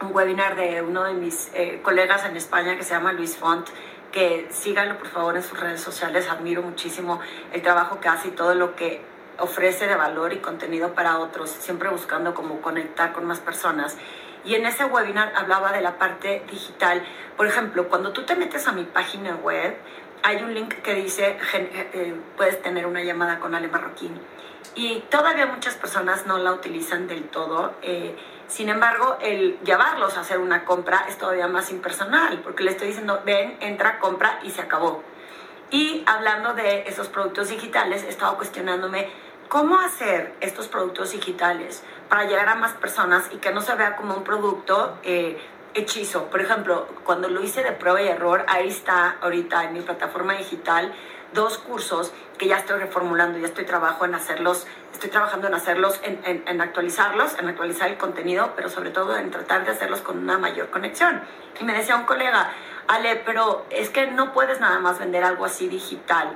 un 0.00 0.14
webinar 0.14 0.56
de 0.56 0.82
uno 0.82 1.04
de 1.04 1.14
mis 1.14 1.50
eh, 1.54 1.80
colegas 1.82 2.24
en 2.24 2.36
España 2.36 2.76
que 2.76 2.82
se 2.82 2.90
llama 2.94 3.12
Luis 3.12 3.36
Font, 3.36 3.68
que 4.10 4.48
síganlo 4.50 4.98
por 4.98 5.08
favor 5.08 5.36
en 5.36 5.42
sus 5.42 5.58
redes 5.58 5.80
sociales, 5.80 6.28
admiro 6.28 6.62
muchísimo 6.62 7.20
el 7.52 7.62
trabajo 7.62 8.00
que 8.00 8.08
hace 8.08 8.28
y 8.28 8.30
todo 8.32 8.54
lo 8.54 8.74
que 8.74 9.00
ofrece 9.38 9.86
de 9.86 9.94
valor 9.94 10.32
y 10.32 10.38
contenido 10.38 10.94
para 10.94 11.18
otros, 11.18 11.50
siempre 11.50 11.88
buscando 11.88 12.34
cómo 12.34 12.60
conectar 12.60 13.12
con 13.12 13.24
más 13.24 13.40
personas. 13.40 13.96
Y 14.44 14.54
en 14.54 14.66
ese 14.66 14.84
webinar 14.84 15.32
hablaba 15.36 15.72
de 15.72 15.80
la 15.80 15.98
parte 15.98 16.44
digital. 16.50 17.04
Por 17.36 17.46
ejemplo, 17.46 17.88
cuando 17.88 18.12
tú 18.12 18.24
te 18.24 18.34
metes 18.34 18.66
a 18.66 18.72
mi 18.72 18.84
página 18.84 19.36
web, 19.36 19.76
hay 20.22 20.42
un 20.42 20.54
link 20.54 20.74
que 20.82 20.94
dice, 20.94 21.36
eh, 21.54 22.14
puedes 22.36 22.60
tener 22.62 22.86
una 22.86 23.02
llamada 23.02 23.38
con 23.38 23.54
Ale 23.54 23.68
Marroquín. 23.68 24.20
Y 24.74 25.00
todavía 25.10 25.46
muchas 25.46 25.74
personas 25.74 26.26
no 26.26 26.38
la 26.38 26.52
utilizan 26.52 27.06
del 27.06 27.24
todo. 27.28 27.74
Eh, 27.82 28.16
sin 28.46 28.68
embargo, 28.68 29.18
el 29.20 29.58
llevarlos 29.64 30.16
a 30.16 30.20
hacer 30.20 30.38
una 30.38 30.64
compra 30.64 31.06
es 31.08 31.18
todavía 31.18 31.48
más 31.48 31.70
impersonal, 31.70 32.40
porque 32.40 32.64
le 32.64 32.72
estoy 32.72 32.88
diciendo, 32.88 33.22
ven, 33.24 33.56
entra, 33.60 33.98
compra 33.98 34.40
y 34.42 34.50
se 34.50 34.62
acabó. 34.62 35.02
Y 35.72 36.04
hablando 36.06 36.52
de 36.52 36.84
esos 36.86 37.08
productos 37.08 37.48
digitales, 37.48 38.04
he 38.04 38.10
estado 38.10 38.36
cuestionándome 38.36 39.10
cómo 39.48 39.80
hacer 39.80 40.34
estos 40.40 40.68
productos 40.68 41.12
digitales 41.12 41.82
para 42.10 42.24
llegar 42.24 42.50
a 42.50 42.54
más 42.54 42.72
personas 42.72 43.30
y 43.32 43.38
que 43.38 43.52
no 43.52 43.62
se 43.62 43.74
vea 43.74 43.96
como 43.96 44.14
un 44.14 44.22
producto 44.22 44.98
eh, 45.02 45.40
hechizo. 45.72 46.26
Por 46.26 46.42
ejemplo, 46.42 46.86
cuando 47.04 47.30
lo 47.30 47.42
hice 47.42 47.62
de 47.62 47.72
prueba 47.72 48.02
y 48.02 48.08
error, 48.08 48.44
ahí 48.48 48.68
está 48.68 49.16
ahorita 49.22 49.64
en 49.64 49.72
mi 49.72 49.80
plataforma 49.80 50.34
digital 50.34 50.92
dos 51.32 51.56
cursos 51.56 52.12
que 52.36 52.46
ya 52.48 52.58
estoy 52.58 52.78
reformulando, 52.78 53.38
ya 53.38 53.46
estoy 53.46 53.64
trabajo 53.64 54.04
en 54.04 54.14
hacerlos, 54.14 54.66
estoy 54.92 55.08
trabajando 55.08 55.48
en 55.48 55.54
hacerlos, 55.54 56.00
en, 56.02 56.42
en, 56.46 56.60
actualizarlos, 56.60 57.38
en 57.38 57.48
actualizar 57.48 57.88
el 57.88 57.96
contenido, 57.96 58.52
pero 58.56 58.68
sobre 58.68 58.90
todo 58.90 59.16
en 59.16 59.30
tratar 59.30 59.64
de 59.64 59.70
hacerlos 59.70 60.02
con 60.02 60.18
una 60.18 60.38
mayor 60.38 60.68
conexión. 60.68 61.22
Y 61.60 61.64
me 61.64 61.72
decía 61.72 61.96
un 61.96 62.04
colega, 62.04 62.50
Ale, 62.92 63.16
pero 63.24 63.64
es 63.70 63.88
que 63.88 64.06
no 64.08 64.34
puedes 64.34 64.60
nada 64.60 64.78
más 64.78 64.98
vender 64.98 65.24
algo 65.24 65.46
así 65.46 65.66
digital, 65.66 66.28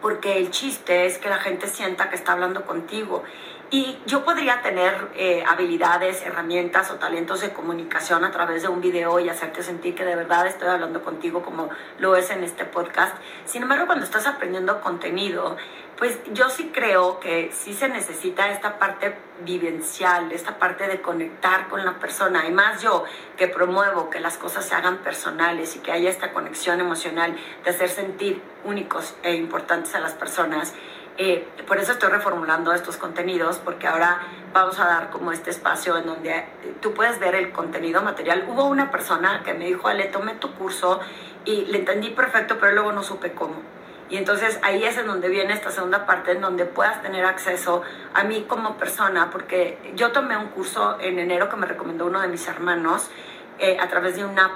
porque 0.00 0.38
el 0.38 0.52
chiste 0.52 1.06
es 1.06 1.18
que 1.18 1.28
la 1.28 1.38
gente 1.38 1.66
sienta 1.66 2.10
que 2.10 2.14
está 2.14 2.32
hablando 2.32 2.64
contigo 2.64 3.24
y 3.70 3.98
yo 4.06 4.24
podría 4.24 4.62
tener 4.62 5.08
eh, 5.16 5.42
habilidades, 5.44 6.22
herramientas 6.22 6.92
o 6.92 6.94
talentos 6.94 7.40
de 7.40 7.52
comunicación 7.52 8.22
a 8.24 8.30
través 8.30 8.62
de 8.62 8.68
un 8.68 8.80
video 8.80 9.18
y 9.18 9.28
hacerte 9.28 9.64
sentir 9.64 9.96
que 9.96 10.04
de 10.04 10.14
verdad 10.14 10.46
estoy 10.46 10.68
hablando 10.68 11.02
contigo 11.02 11.42
como 11.42 11.70
lo 11.98 12.14
es 12.14 12.30
en 12.30 12.44
este 12.44 12.64
podcast. 12.64 13.16
Sin 13.44 13.62
embargo, 13.64 13.86
cuando 13.86 14.04
estás 14.04 14.28
aprendiendo 14.28 14.80
contenido, 14.80 15.56
pues 15.96 16.18
yo 16.32 16.50
sí 16.50 16.70
creo 16.72 17.20
que 17.20 17.50
sí 17.52 17.72
se 17.72 17.88
necesita 17.88 18.50
esta 18.50 18.78
parte 18.78 19.16
vivencial, 19.44 20.32
esta 20.32 20.58
parte 20.58 20.86
de 20.86 21.00
conectar 21.00 21.68
con 21.68 21.84
la 21.84 21.98
persona. 21.98 22.46
Y 22.46 22.52
más 22.52 22.82
yo 22.82 23.04
que 23.36 23.48
promuevo 23.48 24.10
que 24.10 24.20
las 24.20 24.36
cosas 24.36 24.64
se 24.64 24.74
hagan 24.74 24.98
personales 24.98 25.76
y 25.76 25.80
que 25.80 25.92
haya 25.92 26.10
esta 26.10 26.32
conexión 26.32 26.80
emocional 26.80 27.36
de 27.64 27.70
hacer 27.70 27.88
sentir 27.88 28.42
únicos 28.64 29.14
e 29.22 29.34
importantes 29.34 29.94
a 29.94 30.00
las 30.00 30.12
personas 30.12 30.74
eh, 31.16 31.46
por 31.68 31.78
eso 31.78 31.92
estoy 31.92 32.10
reformulando 32.10 32.72
estos 32.72 32.96
contenidos, 32.96 33.58
porque 33.58 33.86
ahora 33.86 34.20
vamos 34.52 34.80
a 34.80 34.86
dar 34.86 35.10
como 35.10 35.30
este 35.30 35.50
espacio 35.50 35.96
en 35.96 36.06
donde 36.06 36.38
eh, 36.38 36.46
tú 36.80 36.92
puedes 36.92 37.20
ver 37.20 37.36
el 37.36 37.52
contenido 37.52 38.02
material. 38.02 38.44
Hubo 38.48 38.64
una 38.64 38.90
persona 38.90 39.42
que 39.44 39.54
me 39.54 39.66
dijo, 39.66 39.86
Ale, 39.86 40.06
tomé 40.06 40.34
tu 40.34 40.52
curso 40.54 41.00
y 41.44 41.66
le 41.66 41.78
entendí 41.78 42.10
perfecto, 42.10 42.58
pero 42.58 42.72
luego 42.72 42.90
no 42.90 43.04
supe 43.04 43.32
cómo. 43.32 43.62
Y 44.10 44.16
entonces 44.16 44.58
ahí 44.62 44.84
es 44.84 44.98
en 44.98 45.06
donde 45.06 45.28
viene 45.28 45.54
esta 45.54 45.70
segunda 45.70 46.06
parte, 46.06 46.32
en 46.32 46.40
donde 46.40 46.66
puedas 46.66 47.00
tener 47.02 47.24
acceso 47.24 47.82
a 48.12 48.24
mí 48.24 48.44
como 48.46 48.76
persona, 48.76 49.30
porque 49.30 49.78
yo 49.94 50.12
tomé 50.12 50.36
un 50.36 50.48
curso 50.48 50.98
en 51.00 51.18
enero 51.18 51.48
que 51.48 51.56
me 51.56 51.66
recomendó 51.66 52.06
uno 52.06 52.20
de 52.20 52.28
mis 52.28 52.46
hermanos 52.46 53.10
eh, 53.58 53.78
a 53.80 53.88
través 53.88 54.16
de 54.16 54.24
un 54.24 54.38
app 54.38 54.52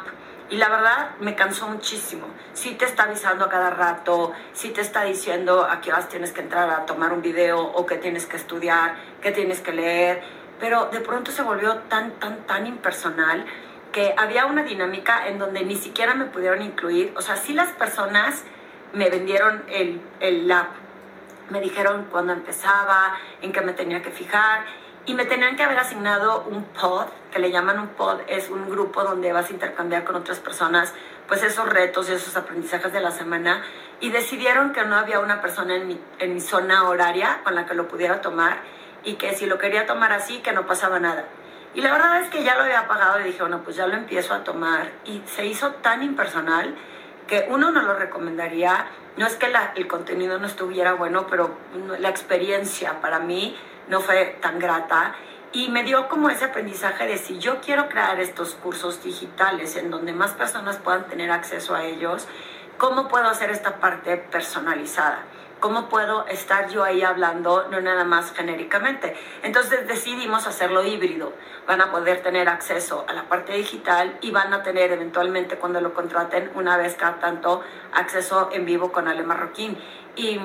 y 0.51 0.57
la 0.57 0.69
verdad 0.69 1.11
me 1.21 1.35
cansó 1.35 1.69
muchísimo. 1.69 2.27
Sí 2.55 2.75
te 2.75 2.85
está 2.85 3.05
avisando 3.05 3.45
a 3.45 3.49
cada 3.49 3.71
rato, 3.71 4.33
sí 4.53 4.71
te 4.71 4.81
está 4.81 5.05
diciendo 5.05 5.67
a 5.69 5.81
qué 5.81 5.93
horas 5.93 6.09
tienes 6.09 6.33
que 6.33 6.41
entrar 6.41 6.71
a 6.71 6.87
tomar 6.87 7.13
un 7.13 7.23
video 7.23 7.61
o 7.61 7.85
que 7.85 7.97
tienes 7.97 8.27
que 8.27 8.37
estudiar, 8.37 8.97
que 9.21 9.31
tienes 9.31 9.61
que 9.61 9.73
leer, 9.73 10.23
pero 10.59 10.87
de 10.87 11.01
pronto 11.01 11.31
se 11.31 11.43
volvió 11.43 11.77
tan, 11.89 12.13
tan, 12.13 12.47
tan 12.47 12.67
impersonal 12.67 13.45
que 13.93 14.15
había 14.17 14.47
una 14.47 14.63
dinámica 14.63 15.29
en 15.29 15.39
donde 15.39 15.65
ni 15.65 15.77
siquiera 15.77 16.15
me 16.15 16.27
pudieron 16.27 16.63
incluir. 16.63 17.13
O 17.17 17.23
sea, 17.23 17.37
sí 17.37 17.53
las 17.53 17.73
personas 17.73 18.45
me 18.93 19.11
vendieron 19.11 19.65
el, 19.69 20.01
el 20.21 20.51
app, 20.51 20.69
me 21.51 21.61
dijeron 21.61 22.07
cuándo 22.11 22.33
empezaba, 22.33 23.17
en 23.43 23.53
qué 23.53 23.61
me 23.61 23.73
tenía 23.73 24.03
que 24.03 24.11
fijar 24.11 24.65
y 25.09 25.15
me 25.15 25.25
tenían 25.25 25.57
que 25.57 25.63
haber 25.63 25.79
asignado 25.79 26.45
un 26.51 26.65
pod, 26.65 27.07
que 27.33 27.39
le 27.39 27.51
llaman 27.51 27.79
un 27.79 27.89
pod, 27.89 28.21
es 28.27 28.51
un 28.51 28.69
grupo 28.69 29.03
donde 29.05 29.33
vas 29.33 29.49
a 29.49 29.53
intercambiar 29.55 30.05
con 30.05 30.17
otras 30.17 30.39
personas, 30.39 30.93
pues 31.27 31.43
esos 31.43 31.67
retos 31.67 32.11
y 32.11 32.13
esos 32.13 32.37
aprendizajes 32.37 32.93
de 32.93 33.01
la 33.01 33.11
semana, 33.11 33.63
y 34.01 34.11
decidieron 34.11 34.75
que 34.75 34.85
no 34.85 34.97
había 34.97 35.21
una 35.21 35.41
persona 35.41 35.77
en 35.77 35.89
mi, 35.89 35.99
en 36.19 36.35
mi 36.35 36.43
zona 36.43 36.87
horaria 36.87 37.41
con 37.43 37.55
la 37.55 37.65
que 37.65 37.73
lo 37.73 37.89
pudiera 37.89 38.21
tomar, 38.21 38.59
y 39.03 39.15
que 39.15 39.35
si 39.35 39.47
lo 39.47 39.57
quería 39.57 39.87
tomar 39.87 40.13
así, 40.13 40.41
que 40.41 40.53
no 40.53 40.67
pasaba 40.67 41.01
nada. 41.01 41.25
Y 41.75 41.81
la 41.81 41.91
verdad 41.91 42.21
es 42.21 42.29
que 42.29 42.45
ya 42.45 42.57
lo 42.57 42.65
había 42.65 42.87
pagado 42.87 43.19
y 43.21 43.25
dije, 43.25 43.41
bueno, 43.41 43.63
pues 43.65 43.77
ya 43.77 43.87
lo 43.87 43.95
empiezo 43.95 44.35
a 44.35 44.45
tomar, 44.45 44.91
y 45.07 45.23
se 45.25 45.47
hizo 45.47 45.71
tan 45.77 46.03
impersonal 46.03 46.75
que 47.29 47.47
uno 47.49 47.71
no 47.71 47.83
lo 47.83 47.95
recomendaría, 47.95 48.87
no 49.17 49.27
es 49.27 49.37
que 49.37 49.49
la, 49.49 49.73
el 49.77 49.87
contenido 49.87 50.39
no 50.39 50.47
estuviera 50.47 50.95
bueno, 50.95 51.27
pero 51.29 51.57
la 52.01 52.09
experiencia 52.09 53.01
para 53.01 53.21
mí 53.21 53.57
no 53.89 54.01
fue 54.01 54.37
tan 54.41 54.59
grata. 54.59 55.15
Y 55.53 55.69
me 55.69 55.83
dio 55.83 56.09
como 56.09 56.29
ese 56.29 56.47
aprendizaje 56.47 57.07
de 57.07 57.17
si 57.17 57.39
yo 57.39 57.61
quiero 57.61 57.89
crear 57.89 58.21
estos 58.21 58.55
cursos 58.55 59.03
digitales 59.03 59.77
en 59.77 59.91
donde 59.91 60.13
más 60.13 60.33
personas 60.33 60.77
puedan 60.77 61.07
tener 61.07 61.31
acceso 61.31 61.75
a 61.75 61.85
ellos, 61.85 62.27
¿cómo 62.79 63.09
puedo 63.09 63.29
hacer 63.29 63.51
esta 63.51 63.81
parte 63.81 64.17
personalizada? 64.17 65.25
¿Cómo 65.61 65.89
puedo 65.89 66.25
estar 66.29 66.69
yo 66.69 66.85
ahí 66.85 67.03
hablando, 67.03 67.67
no 67.69 67.81
nada 67.81 68.05
más 68.05 68.33
genéricamente? 68.33 69.17
Entonces 69.43 69.89
decidimos 69.89 70.47
hacerlo 70.47 70.85
híbrido. 70.85 71.33
Van 71.67 71.81
a 71.81 71.91
poder 71.91 72.23
tener 72.23 72.49
acceso 72.49 73.05
a 73.09 73.13
la 73.13 73.25
parte 73.25 73.55
digital 73.55 74.17
y 74.21 74.31
van 74.31 74.55
a 74.55 74.63
tener 74.63 74.93
eventualmente 74.93 75.57
cuando 75.57 75.81
lo 75.81 75.95
contraten 75.95 76.53
una 76.55 76.77
vez 76.77 76.95
cada 76.95 77.19
tanto 77.19 77.63
acceso 77.93 78.51
en 78.53 78.67
vivo 78.67 78.93
con 78.93 79.09
Ale 79.09 79.25
Marroquín. 79.25 79.77
Y 80.15 80.39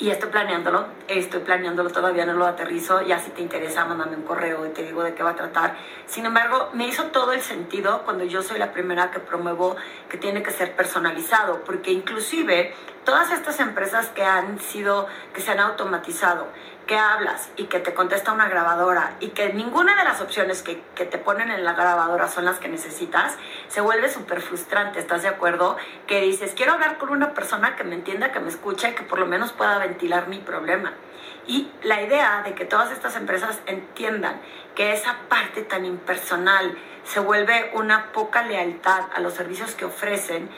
y 0.00 0.08
estoy 0.08 0.30
planeándolo, 0.30 0.86
estoy 1.08 1.40
planeándolo, 1.40 1.90
todavía 1.90 2.24
no 2.24 2.32
lo 2.32 2.46
aterrizo, 2.46 3.02
ya 3.02 3.18
si 3.18 3.30
te 3.32 3.42
interesa, 3.42 3.84
mándame 3.84 4.16
un 4.16 4.22
correo 4.22 4.64
y 4.64 4.70
te 4.70 4.82
digo 4.82 5.02
de 5.02 5.14
qué 5.14 5.22
va 5.22 5.30
a 5.30 5.36
tratar. 5.36 5.76
Sin 6.06 6.24
embargo, 6.24 6.70
me 6.72 6.86
hizo 6.86 7.04
todo 7.08 7.34
el 7.34 7.42
sentido 7.42 8.00
cuando 8.04 8.24
yo 8.24 8.42
soy 8.42 8.58
la 8.58 8.72
primera 8.72 9.10
que 9.10 9.20
promuevo 9.20 9.76
que 10.08 10.16
tiene 10.16 10.42
que 10.42 10.52
ser 10.52 10.74
personalizado, 10.74 11.64
porque 11.64 11.92
inclusive 11.92 12.74
todas 13.04 13.30
estas 13.30 13.60
empresas 13.60 14.08
que 14.08 14.24
han 14.24 14.58
sido, 14.58 15.06
que 15.34 15.42
se 15.42 15.50
han 15.50 15.60
automatizado, 15.60 16.46
que 16.90 16.98
hablas 16.98 17.50
y 17.56 17.66
que 17.66 17.78
te 17.78 17.94
contesta 17.94 18.32
una 18.32 18.48
grabadora 18.48 19.14
y 19.20 19.28
que 19.28 19.52
ninguna 19.52 19.94
de 19.94 20.02
las 20.02 20.20
opciones 20.20 20.64
que, 20.64 20.82
que 20.96 21.04
te 21.04 21.18
ponen 21.18 21.52
en 21.52 21.62
la 21.62 21.74
grabadora 21.74 22.26
son 22.26 22.44
las 22.44 22.58
que 22.58 22.66
necesitas, 22.66 23.36
se 23.68 23.80
vuelve 23.80 24.10
súper 24.10 24.40
frustrante, 24.40 24.98
¿estás 24.98 25.22
de 25.22 25.28
acuerdo? 25.28 25.76
Que 26.08 26.20
dices, 26.20 26.52
quiero 26.56 26.72
hablar 26.72 26.98
con 26.98 27.10
una 27.10 27.32
persona 27.32 27.76
que 27.76 27.84
me 27.84 27.94
entienda, 27.94 28.32
que 28.32 28.40
me 28.40 28.48
escuche 28.48 28.92
que 28.96 29.04
por 29.04 29.20
lo 29.20 29.26
menos 29.26 29.52
pueda 29.52 29.78
ventilar 29.78 30.26
mi 30.26 30.38
problema. 30.38 30.92
Y 31.46 31.70
la 31.84 32.02
idea 32.02 32.42
de 32.42 32.54
que 32.54 32.64
todas 32.64 32.90
estas 32.90 33.14
empresas 33.14 33.60
entiendan 33.66 34.40
que 34.74 34.92
esa 34.92 35.16
parte 35.28 35.62
tan 35.62 35.84
impersonal 35.84 36.76
se 37.04 37.20
vuelve 37.20 37.70
una 37.74 38.10
poca 38.10 38.42
lealtad 38.42 39.04
a 39.14 39.20
los 39.20 39.34
servicios 39.34 39.76
que 39.76 39.84
ofrecen, 39.84 40.50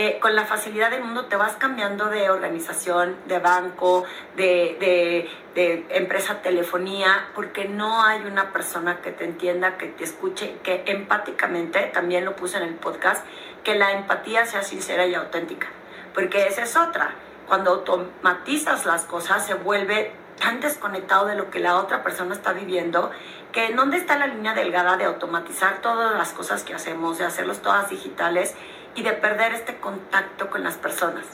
eh, 0.00 0.20
con 0.20 0.36
la 0.36 0.44
facilidad 0.44 0.92
del 0.92 1.02
mundo 1.02 1.24
te 1.24 1.34
vas 1.34 1.56
cambiando 1.56 2.08
de 2.08 2.30
organización, 2.30 3.16
de 3.26 3.40
banco, 3.40 4.04
de, 4.36 5.28
de, 5.56 5.86
empresa 5.88 6.40
telefonía, 6.40 7.30
porque 7.34 7.64
no 7.64 8.04
hay 8.04 8.20
una 8.20 8.52
persona 8.52 9.00
que 9.00 9.10
te 9.10 9.24
entienda, 9.24 9.76
que 9.76 9.86
te 9.86 10.04
escuche, 10.04 10.54
que 10.62 10.84
empáticamente, 10.86 11.90
también 11.92 12.24
lo 12.24 12.36
puse 12.36 12.58
en 12.58 12.62
el 12.62 12.74
podcast, 12.76 13.26
que 13.64 13.74
la 13.74 13.90
empatía 13.90 14.46
sea 14.46 14.62
sincera 14.62 15.04
y 15.04 15.16
auténtica, 15.16 15.66
porque 16.14 16.46
esa 16.46 16.62
es 16.62 16.76
otra. 16.76 17.16
Cuando 17.48 17.72
automatizas 17.72 18.86
las 18.86 19.04
cosas 19.04 19.44
se 19.44 19.54
vuelve 19.54 20.12
tan 20.38 20.60
desconectado 20.60 21.26
de 21.26 21.34
lo 21.34 21.50
que 21.50 21.58
la 21.58 21.74
otra 21.74 22.04
persona 22.04 22.36
está 22.36 22.52
viviendo, 22.52 23.10
que 23.50 23.66
en 23.66 23.74
dónde 23.74 23.96
está 23.96 24.16
la 24.16 24.28
línea 24.28 24.54
delgada 24.54 24.96
de 24.96 25.06
automatizar 25.06 25.80
todas 25.80 26.16
las 26.16 26.32
cosas 26.34 26.62
que 26.62 26.72
hacemos, 26.72 27.18
de 27.18 27.24
hacerlos 27.24 27.62
todas 27.62 27.90
digitales 27.90 28.54
y 28.98 29.02
de 29.02 29.12
perder 29.12 29.52
este 29.52 29.76
contacto 29.76 30.50
con 30.50 30.64
las 30.64 30.76
personas. 30.76 31.24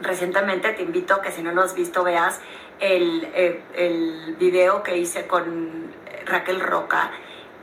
Recientemente 0.00 0.72
te 0.72 0.82
invito 0.82 1.14
a 1.14 1.20
que 1.20 1.32
si 1.32 1.42
no 1.42 1.50
lo 1.50 1.62
has 1.62 1.74
visto 1.74 2.04
veas 2.04 2.40
el, 2.78 3.28
eh, 3.34 3.60
el 3.74 4.36
video 4.38 4.84
que 4.84 4.96
hice 4.96 5.26
con 5.26 5.92
Raquel 6.26 6.60
Roca 6.60 7.10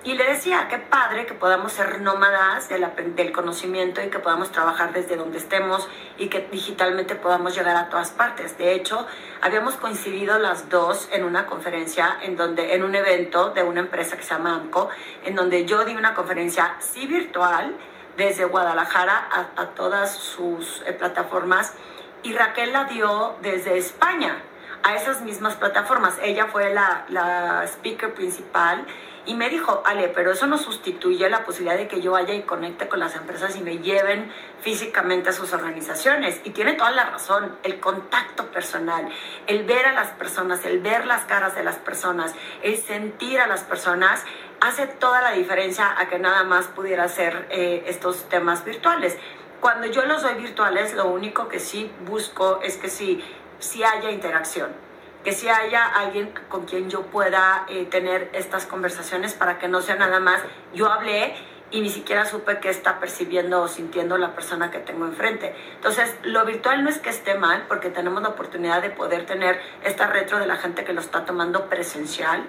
y 0.03 0.15
le 0.15 0.25
decía, 0.25 0.67
qué 0.69 0.77
padre 0.77 1.25
que 1.25 1.35
podamos 1.35 1.71
ser 1.71 2.01
nómadas 2.01 2.67
del, 2.67 2.85
del 3.15 3.31
conocimiento 3.31 4.03
y 4.03 4.09
que 4.09 4.19
podamos 4.19 4.51
trabajar 4.51 4.91
desde 4.91 5.15
donde 5.15 5.37
estemos 5.37 5.87
y 6.17 6.27
que 6.27 6.45
digitalmente 6.51 7.15
podamos 7.15 7.55
llegar 7.55 7.77
a 7.77 7.87
todas 7.87 8.11
partes. 8.11 8.57
De 8.57 8.73
hecho, 8.73 9.07
habíamos 9.39 9.75
coincidido 9.75 10.37
las 10.37 10.67
dos 10.67 11.07
en 11.13 11.23
una 11.23 11.45
conferencia, 11.45 12.17
en, 12.23 12.35
donde, 12.35 12.75
en 12.75 12.83
un 12.83 12.93
evento 12.93 13.51
de 13.51 13.63
una 13.63 13.79
empresa 13.79 14.17
que 14.17 14.23
se 14.23 14.33
llama 14.33 14.55
AMCO, 14.55 14.89
en 15.23 15.35
donde 15.35 15.63
yo 15.65 15.85
di 15.85 15.95
una 15.95 16.13
conferencia 16.13 16.75
sí 16.81 17.07
virtual, 17.07 17.73
desde 18.17 18.45
Guadalajara 18.45 19.27
a, 19.55 19.65
todas 19.67 20.15
sus 20.15 20.81
eh, 20.85 20.93
plataformas 20.93 21.73
y 22.21 22.33
Raquel 22.33 22.71
la 22.71 22.85
dio 22.85 23.35
desde 23.41 23.77
España 23.77 24.41
a 24.83 24.95
esas 24.95 25.21
mismas 25.21 25.55
plataformas. 25.55 26.15
Ella 26.21 26.47
fue 26.47 26.73
la, 26.73 27.05
la 27.09 27.63
speaker 27.65 28.13
principal 28.13 28.85
y 29.25 29.35
me 29.35 29.49
dijo, 29.49 29.81
Ale, 29.85 30.09
pero 30.09 30.31
eso 30.31 30.47
no 30.47 30.57
sustituye 30.57 31.29
la 31.29 31.45
posibilidad 31.45 31.77
de 31.77 31.87
que 31.87 32.01
yo 32.01 32.11
vaya 32.11 32.33
y 32.33 32.41
conecte 32.41 32.89
con 32.89 32.99
las 32.99 33.15
empresas 33.15 33.55
y 33.55 33.61
me 33.61 33.77
lleven 33.77 34.31
físicamente 34.61 35.29
a 35.29 35.33
sus 35.33 35.53
organizaciones. 35.53 36.41
Y 36.43 36.49
tiene 36.49 36.73
toda 36.73 36.91
la 36.91 37.05
razón, 37.05 37.57
el 37.63 37.79
contacto 37.79 38.47
personal, 38.47 39.07
el 39.47 39.63
ver 39.63 39.85
a 39.85 39.93
las 39.93 40.09
personas, 40.09 40.65
el 40.65 40.79
ver 40.79 41.05
las 41.05 41.23
caras 41.23 41.55
de 41.55 41.63
las 41.63 41.77
personas, 41.77 42.33
el 42.63 42.77
sentir 42.77 43.39
a 43.39 43.47
las 43.47 43.63
personas, 43.63 44.25
hace 44.59 44.87
toda 44.87 45.21
la 45.21 45.31
diferencia 45.31 45.97
a 45.97 46.09
que 46.09 46.19
nada 46.19 46.43
más 46.43 46.67
pudiera 46.67 47.07
ser 47.07 47.47
eh, 47.49 47.83
estos 47.87 48.27
temas 48.27 48.65
virtuales. 48.65 49.17
Cuando 49.61 49.87
yo 49.87 50.05
los 50.05 50.21
doy 50.21 50.35
virtuales, 50.35 50.93
lo 50.93 51.07
único 51.07 51.47
que 51.47 51.59
sí 51.59 51.89
busco 52.05 52.59
es 52.61 52.75
que 52.75 52.89
sí, 52.89 53.23
sí 53.59 53.83
haya 53.85 54.11
interacción 54.11 54.92
que 55.23 55.31
si 55.31 55.47
haya 55.47 55.85
alguien 55.85 56.33
con 56.49 56.65
quien 56.65 56.89
yo 56.89 57.03
pueda 57.03 57.65
eh, 57.69 57.85
tener 57.85 58.29
estas 58.33 58.65
conversaciones 58.65 59.33
para 59.33 59.57
que 59.57 59.67
no 59.67 59.81
sea 59.81 59.95
nada 59.95 60.19
más 60.19 60.41
yo 60.73 60.91
hablé 60.91 61.33
y 61.73 61.81
ni 61.81 61.89
siquiera 61.89 62.25
supe 62.25 62.59
qué 62.59 62.69
está 62.69 62.99
percibiendo 62.99 63.63
o 63.63 63.67
sintiendo 63.67 64.17
la 64.19 64.35
persona 64.35 64.69
que 64.69 64.77
tengo 64.77 65.05
enfrente. 65.05 65.55
Entonces, 65.73 66.15
lo 66.21 66.45
virtual 66.45 66.83
no 66.83 66.89
es 66.89 66.99
que 66.99 67.09
esté 67.09 67.33
mal, 67.33 67.65
porque 67.67 67.89
tenemos 67.89 68.21
la 68.21 68.29
oportunidad 68.29 68.79
de 68.83 68.91
poder 68.91 69.25
tener 69.25 69.59
esta 69.83 70.05
retro 70.05 70.37
de 70.37 70.45
la 70.45 70.57
gente 70.57 70.83
que 70.83 70.93
lo 70.93 71.01
está 71.01 71.25
tomando 71.25 71.69
presencial. 71.69 72.45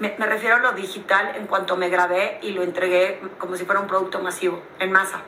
Me, 0.00 0.14
me 0.18 0.26
refiero 0.26 0.56
a 0.56 0.58
lo 0.58 0.72
digital 0.72 1.32
en 1.36 1.46
cuanto 1.46 1.78
me 1.78 1.88
grabé 1.88 2.38
y 2.42 2.50
lo 2.50 2.62
entregué 2.62 3.22
como 3.38 3.56
si 3.56 3.64
fuera 3.64 3.80
un 3.80 3.86
producto 3.86 4.20
masivo, 4.20 4.62
en 4.80 4.92
masa. 4.92 5.22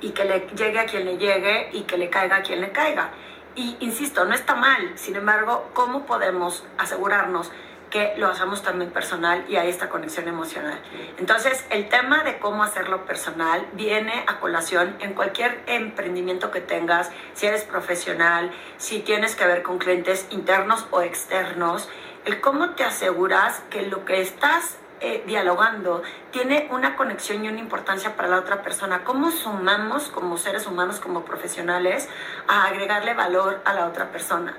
Y 0.00 0.10
que 0.10 0.24
le 0.24 0.48
llegue 0.48 0.80
a 0.80 0.86
quien 0.86 1.04
le 1.04 1.16
llegue 1.16 1.68
y 1.74 1.82
que 1.82 1.96
le 1.96 2.10
caiga 2.10 2.36
a 2.38 2.42
quien 2.42 2.60
le 2.60 2.72
caiga. 2.72 3.12
Y 3.56 3.76
insisto, 3.80 4.24
no 4.24 4.34
está 4.34 4.56
mal, 4.56 4.92
sin 4.96 5.14
embargo, 5.14 5.70
¿cómo 5.74 6.06
podemos 6.06 6.64
asegurarnos 6.76 7.52
que 7.88 8.14
lo 8.16 8.26
hacemos 8.26 8.62
también 8.62 8.90
personal 8.90 9.44
y 9.48 9.56
hay 9.56 9.68
esta 9.68 9.88
conexión 9.88 10.26
emocional? 10.26 10.80
Entonces, 11.18 11.64
el 11.70 11.88
tema 11.88 12.24
de 12.24 12.38
cómo 12.38 12.64
hacerlo 12.64 13.06
personal 13.06 13.64
viene 13.74 14.24
a 14.26 14.40
colación 14.40 14.96
en 14.98 15.14
cualquier 15.14 15.62
emprendimiento 15.66 16.50
que 16.50 16.60
tengas, 16.60 17.12
si 17.34 17.46
eres 17.46 17.62
profesional, 17.62 18.50
si 18.76 18.98
tienes 19.00 19.36
que 19.36 19.46
ver 19.46 19.62
con 19.62 19.78
clientes 19.78 20.26
internos 20.30 20.88
o 20.90 21.02
externos, 21.02 21.88
el 22.24 22.40
cómo 22.40 22.70
te 22.70 22.82
aseguras 22.82 23.62
que 23.70 23.82
lo 23.82 24.04
que 24.04 24.20
estás 24.20 24.78
eh, 25.04 25.22
dialogando 25.26 26.02
tiene 26.30 26.66
una 26.70 26.96
conexión 26.96 27.44
y 27.44 27.48
una 27.48 27.60
importancia 27.60 28.16
para 28.16 28.26
la 28.26 28.38
otra 28.38 28.62
persona. 28.62 29.04
¿Cómo 29.04 29.30
sumamos 29.30 30.08
como 30.08 30.38
seres 30.38 30.66
humanos, 30.66 30.98
como 30.98 31.26
profesionales, 31.26 32.08
a 32.48 32.64
agregarle 32.64 33.12
valor 33.12 33.60
a 33.66 33.74
la 33.74 33.86
otra 33.86 34.10
persona? 34.10 34.56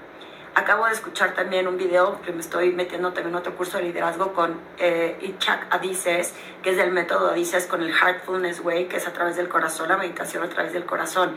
Acabo 0.53 0.85
de 0.85 0.91
escuchar 0.91 1.33
también 1.33 1.67
un 1.67 1.77
video 1.77 2.21
que 2.21 2.31
me 2.31 2.41
estoy 2.41 2.71
metiendo 2.73 3.11
también 3.11 3.35
otro 3.35 3.55
curso 3.55 3.77
de 3.77 3.85
liderazgo 3.85 4.33
con 4.33 4.59
eh, 4.77 5.17
Ichak 5.19 5.65
Adises, 5.73 6.35
que 6.61 6.69
es 6.69 6.77
del 6.77 6.91
método 6.91 7.31
Adises 7.31 7.65
con 7.65 7.81
el 7.81 7.91
Heartfulness 7.91 8.61
Way, 8.61 8.85
que 8.85 8.97
es 8.97 9.07
a 9.07 9.13
través 9.13 9.35
del 9.37 9.49
corazón, 9.49 9.89
la 9.89 9.97
meditación 9.97 10.43
a 10.43 10.49
través 10.49 10.73
del 10.73 10.85
corazón. 10.85 11.35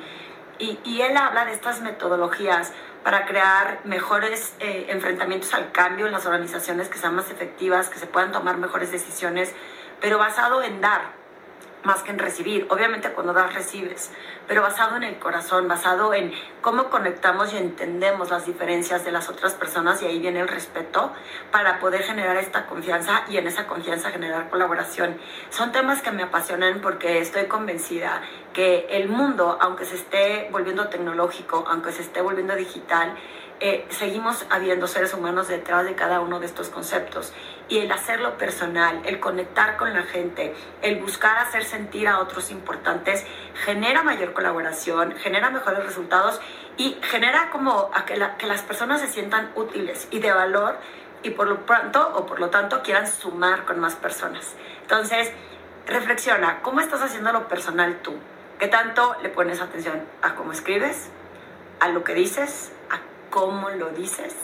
Y, 0.58 0.78
y 0.84 1.02
él 1.02 1.16
habla 1.16 1.44
de 1.44 1.52
estas 1.52 1.80
metodologías 1.80 2.72
para 3.04 3.26
crear 3.26 3.80
mejores 3.84 4.54
eh, 4.60 4.86
enfrentamientos 4.88 5.54
al 5.54 5.72
cambio 5.72 6.06
en 6.06 6.12
las 6.12 6.26
organizaciones 6.26 6.88
que 6.88 6.98
sean 6.98 7.14
más 7.14 7.30
efectivas, 7.30 7.88
que 7.88 7.98
se 7.98 8.06
puedan 8.06 8.32
tomar 8.32 8.58
mejores 8.58 8.90
decisiones, 8.90 9.54
pero 10.00 10.18
basado 10.18 10.62
en 10.62 10.80
dar 10.80 11.17
más 11.84 12.02
que 12.02 12.10
en 12.10 12.18
recibir. 12.18 12.66
Obviamente 12.70 13.10
cuando 13.12 13.32
das 13.32 13.54
recibes, 13.54 14.10
pero 14.46 14.62
basado 14.62 14.96
en 14.96 15.04
el 15.04 15.18
corazón, 15.18 15.68
basado 15.68 16.14
en 16.14 16.32
cómo 16.60 16.90
conectamos 16.90 17.52
y 17.52 17.56
entendemos 17.56 18.30
las 18.30 18.46
diferencias 18.46 19.04
de 19.04 19.12
las 19.12 19.28
otras 19.28 19.54
personas 19.54 20.02
y 20.02 20.06
ahí 20.06 20.18
viene 20.18 20.40
el 20.40 20.48
respeto 20.48 21.12
para 21.50 21.80
poder 21.80 22.02
generar 22.02 22.36
esta 22.36 22.66
confianza 22.66 23.24
y 23.28 23.36
en 23.36 23.46
esa 23.46 23.66
confianza 23.66 24.10
generar 24.10 24.48
colaboración. 24.50 25.18
Son 25.50 25.72
temas 25.72 26.02
que 26.02 26.10
me 26.10 26.22
apasionan 26.22 26.80
porque 26.80 27.20
estoy 27.20 27.46
convencida 27.46 28.22
que 28.52 28.86
el 28.90 29.08
mundo, 29.08 29.58
aunque 29.60 29.84
se 29.84 29.96
esté 29.96 30.48
volviendo 30.50 30.88
tecnológico, 30.88 31.64
aunque 31.68 31.92
se 31.92 32.02
esté 32.02 32.20
volviendo 32.20 32.54
digital, 32.56 33.14
eh, 33.60 33.86
seguimos 33.90 34.46
habiendo 34.50 34.86
seres 34.86 35.12
humanos 35.14 35.48
detrás 35.48 35.84
de 35.84 35.94
cada 35.96 36.20
uno 36.20 36.38
de 36.38 36.46
estos 36.46 36.68
conceptos. 36.68 37.32
Y 37.68 37.78
el 37.78 37.92
hacerlo 37.92 38.38
personal, 38.38 39.02
el 39.04 39.20
conectar 39.20 39.76
con 39.76 39.92
la 39.92 40.02
gente, 40.02 40.54
el 40.80 40.96
buscar 40.96 41.38
hacer 41.38 41.64
sentir 41.64 42.08
a 42.08 42.18
otros 42.18 42.50
importantes, 42.50 43.26
genera 43.64 44.02
mayor 44.02 44.32
colaboración, 44.32 45.14
genera 45.16 45.50
mejores 45.50 45.84
resultados 45.84 46.40
y 46.76 46.96
genera 47.02 47.50
como 47.50 47.90
a 47.92 48.06
que, 48.06 48.20
que 48.38 48.46
las 48.46 48.62
personas 48.62 49.00
se 49.00 49.08
sientan 49.08 49.52
útiles 49.54 50.08
y 50.10 50.20
de 50.20 50.32
valor 50.32 50.78
y 51.22 51.30
por 51.30 51.46
lo 51.46 51.66
pronto 51.66 52.12
o 52.14 52.24
por 52.24 52.40
lo 52.40 52.48
tanto 52.48 52.82
quieran 52.82 53.06
sumar 53.06 53.64
con 53.64 53.78
más 53.80 53.96
personas. 53.96 54.54
Entonces, 54.82 55.32
reflexiona, 55.86 56.62
¿cómo 56.62 56.80
estás 56.80 57.02
haciendo 57.02 57.32
lo 57.32 57.48
personal 57.48 57.98
tú? 58.02 58.14
¿Qué 58.58 58.68
tanto 58.68 59.14
le 59.22 59.28
pones 59.28 59.60
atención 59.60 60.02
a 60.22 60.34
cómo 60.34 60.52
escribes, 60.52 61.10
a 61.80 61.88
lo 61.88 62.02
que 62.02 62.14
dices, 62.14 62.72
cómo 63.30 63.70
lo 63.70 63.90
dices 63.90 64.34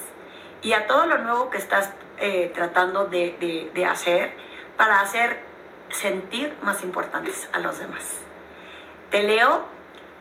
y 0.62 0.72
a 0.72 0.86
todo 0.86 1.06
lo 1.06 1.18
nuevo 1.18 1.50
que 1.50 1.58
estás 1.58 1.90
eh, 2.18 2.50
tratando 2.54 3.06
de, 3.06 3.70
de 3.72 3.84
hacer 3.86 4.32
para 4.76 5.00
hacer 5.00 5.38
sentir 5.90 6.54
más 6.62 6.82
importantes 6.82 7.48
a 7.52 7.58
los 7.58 7.78
demás. 7.78 8.20
Te 9.10 9.22
leo 9.22 9.74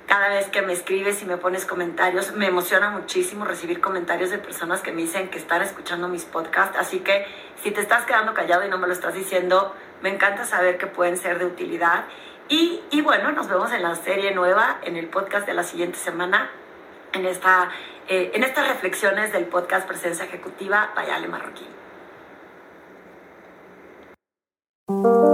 cada 0.08 0.30
vez 0.30 0.48
que 0.48 0.62
me 0.62 0.74
escribes 0.74 1.22
y 1.22 1.26
me 1.26 1.38
pones 1.38 1.66
comentarios. 1.66 2.34
Me 2.34 2.48
emociona 2.48 2.90
muchísimo 2.90 3.46
recibir 3.46 3.82
comentarios 3.82 4.30
de 4.30 4.38
personas 4.38 4.82
que 4.82 4.92
me 4.92 5.02
dicen 5.02 5.30
que 5.30 5.38
están 5.38 5.62
escuchando 5.62 6.08
mis 6.08 6.26
podcasts. 6.26 6.78
Así 6.78 7.00
que 7.00 7.26
si 7.62 7.72
te 7.72 7.82
estás 7.82 8.06
quedando 8.06 8.34
callado 8.34 8.66
y 8.66 8.70
no 8.70 8.78
me 8.78 8.88
lo 8.88 8.94
estás 8.94 9.14
diciendo, 9.14 9.74
me 10.02 10.10
encanta 10.10 10.46
saber 10.46 10.78
que 10.78 10.88
pueden 10.88 11.18
ser 11.18 11.40
de 11.40 11.46
utilidad. 11.46 12.06
Y, 12.50 12.82
y 12.92 13.02
bueno, 13.02 13.32
nos 13.32 13.48
vemos 13.48 13.72
en 13.72 13.82
la 13.84 13.96
serie 13.96 14.34
nueva, 14.34 14.80
en 14.84 14.98
el 14.98 15.08
podcast 15.08 15.48
de 15.48 15.54
la 15.54 15.64
siguiente 15.64 15.98
semana, 15.98 16.52
en, 17.14 17.26
esta, 17.26 17.70
eh, 18.10 18.32
en 18.34 18.44
estas 18.44 18.68
reflexiones 18.68 19.32
del 19.32 19.46
podcast 19.46 19.88
Presencia 19.88 20.26
Ejecutiva 20.26 20.92
Vayale 20.96 21.28
Marroquín. 21.28 21.83
Música 24.90 25.33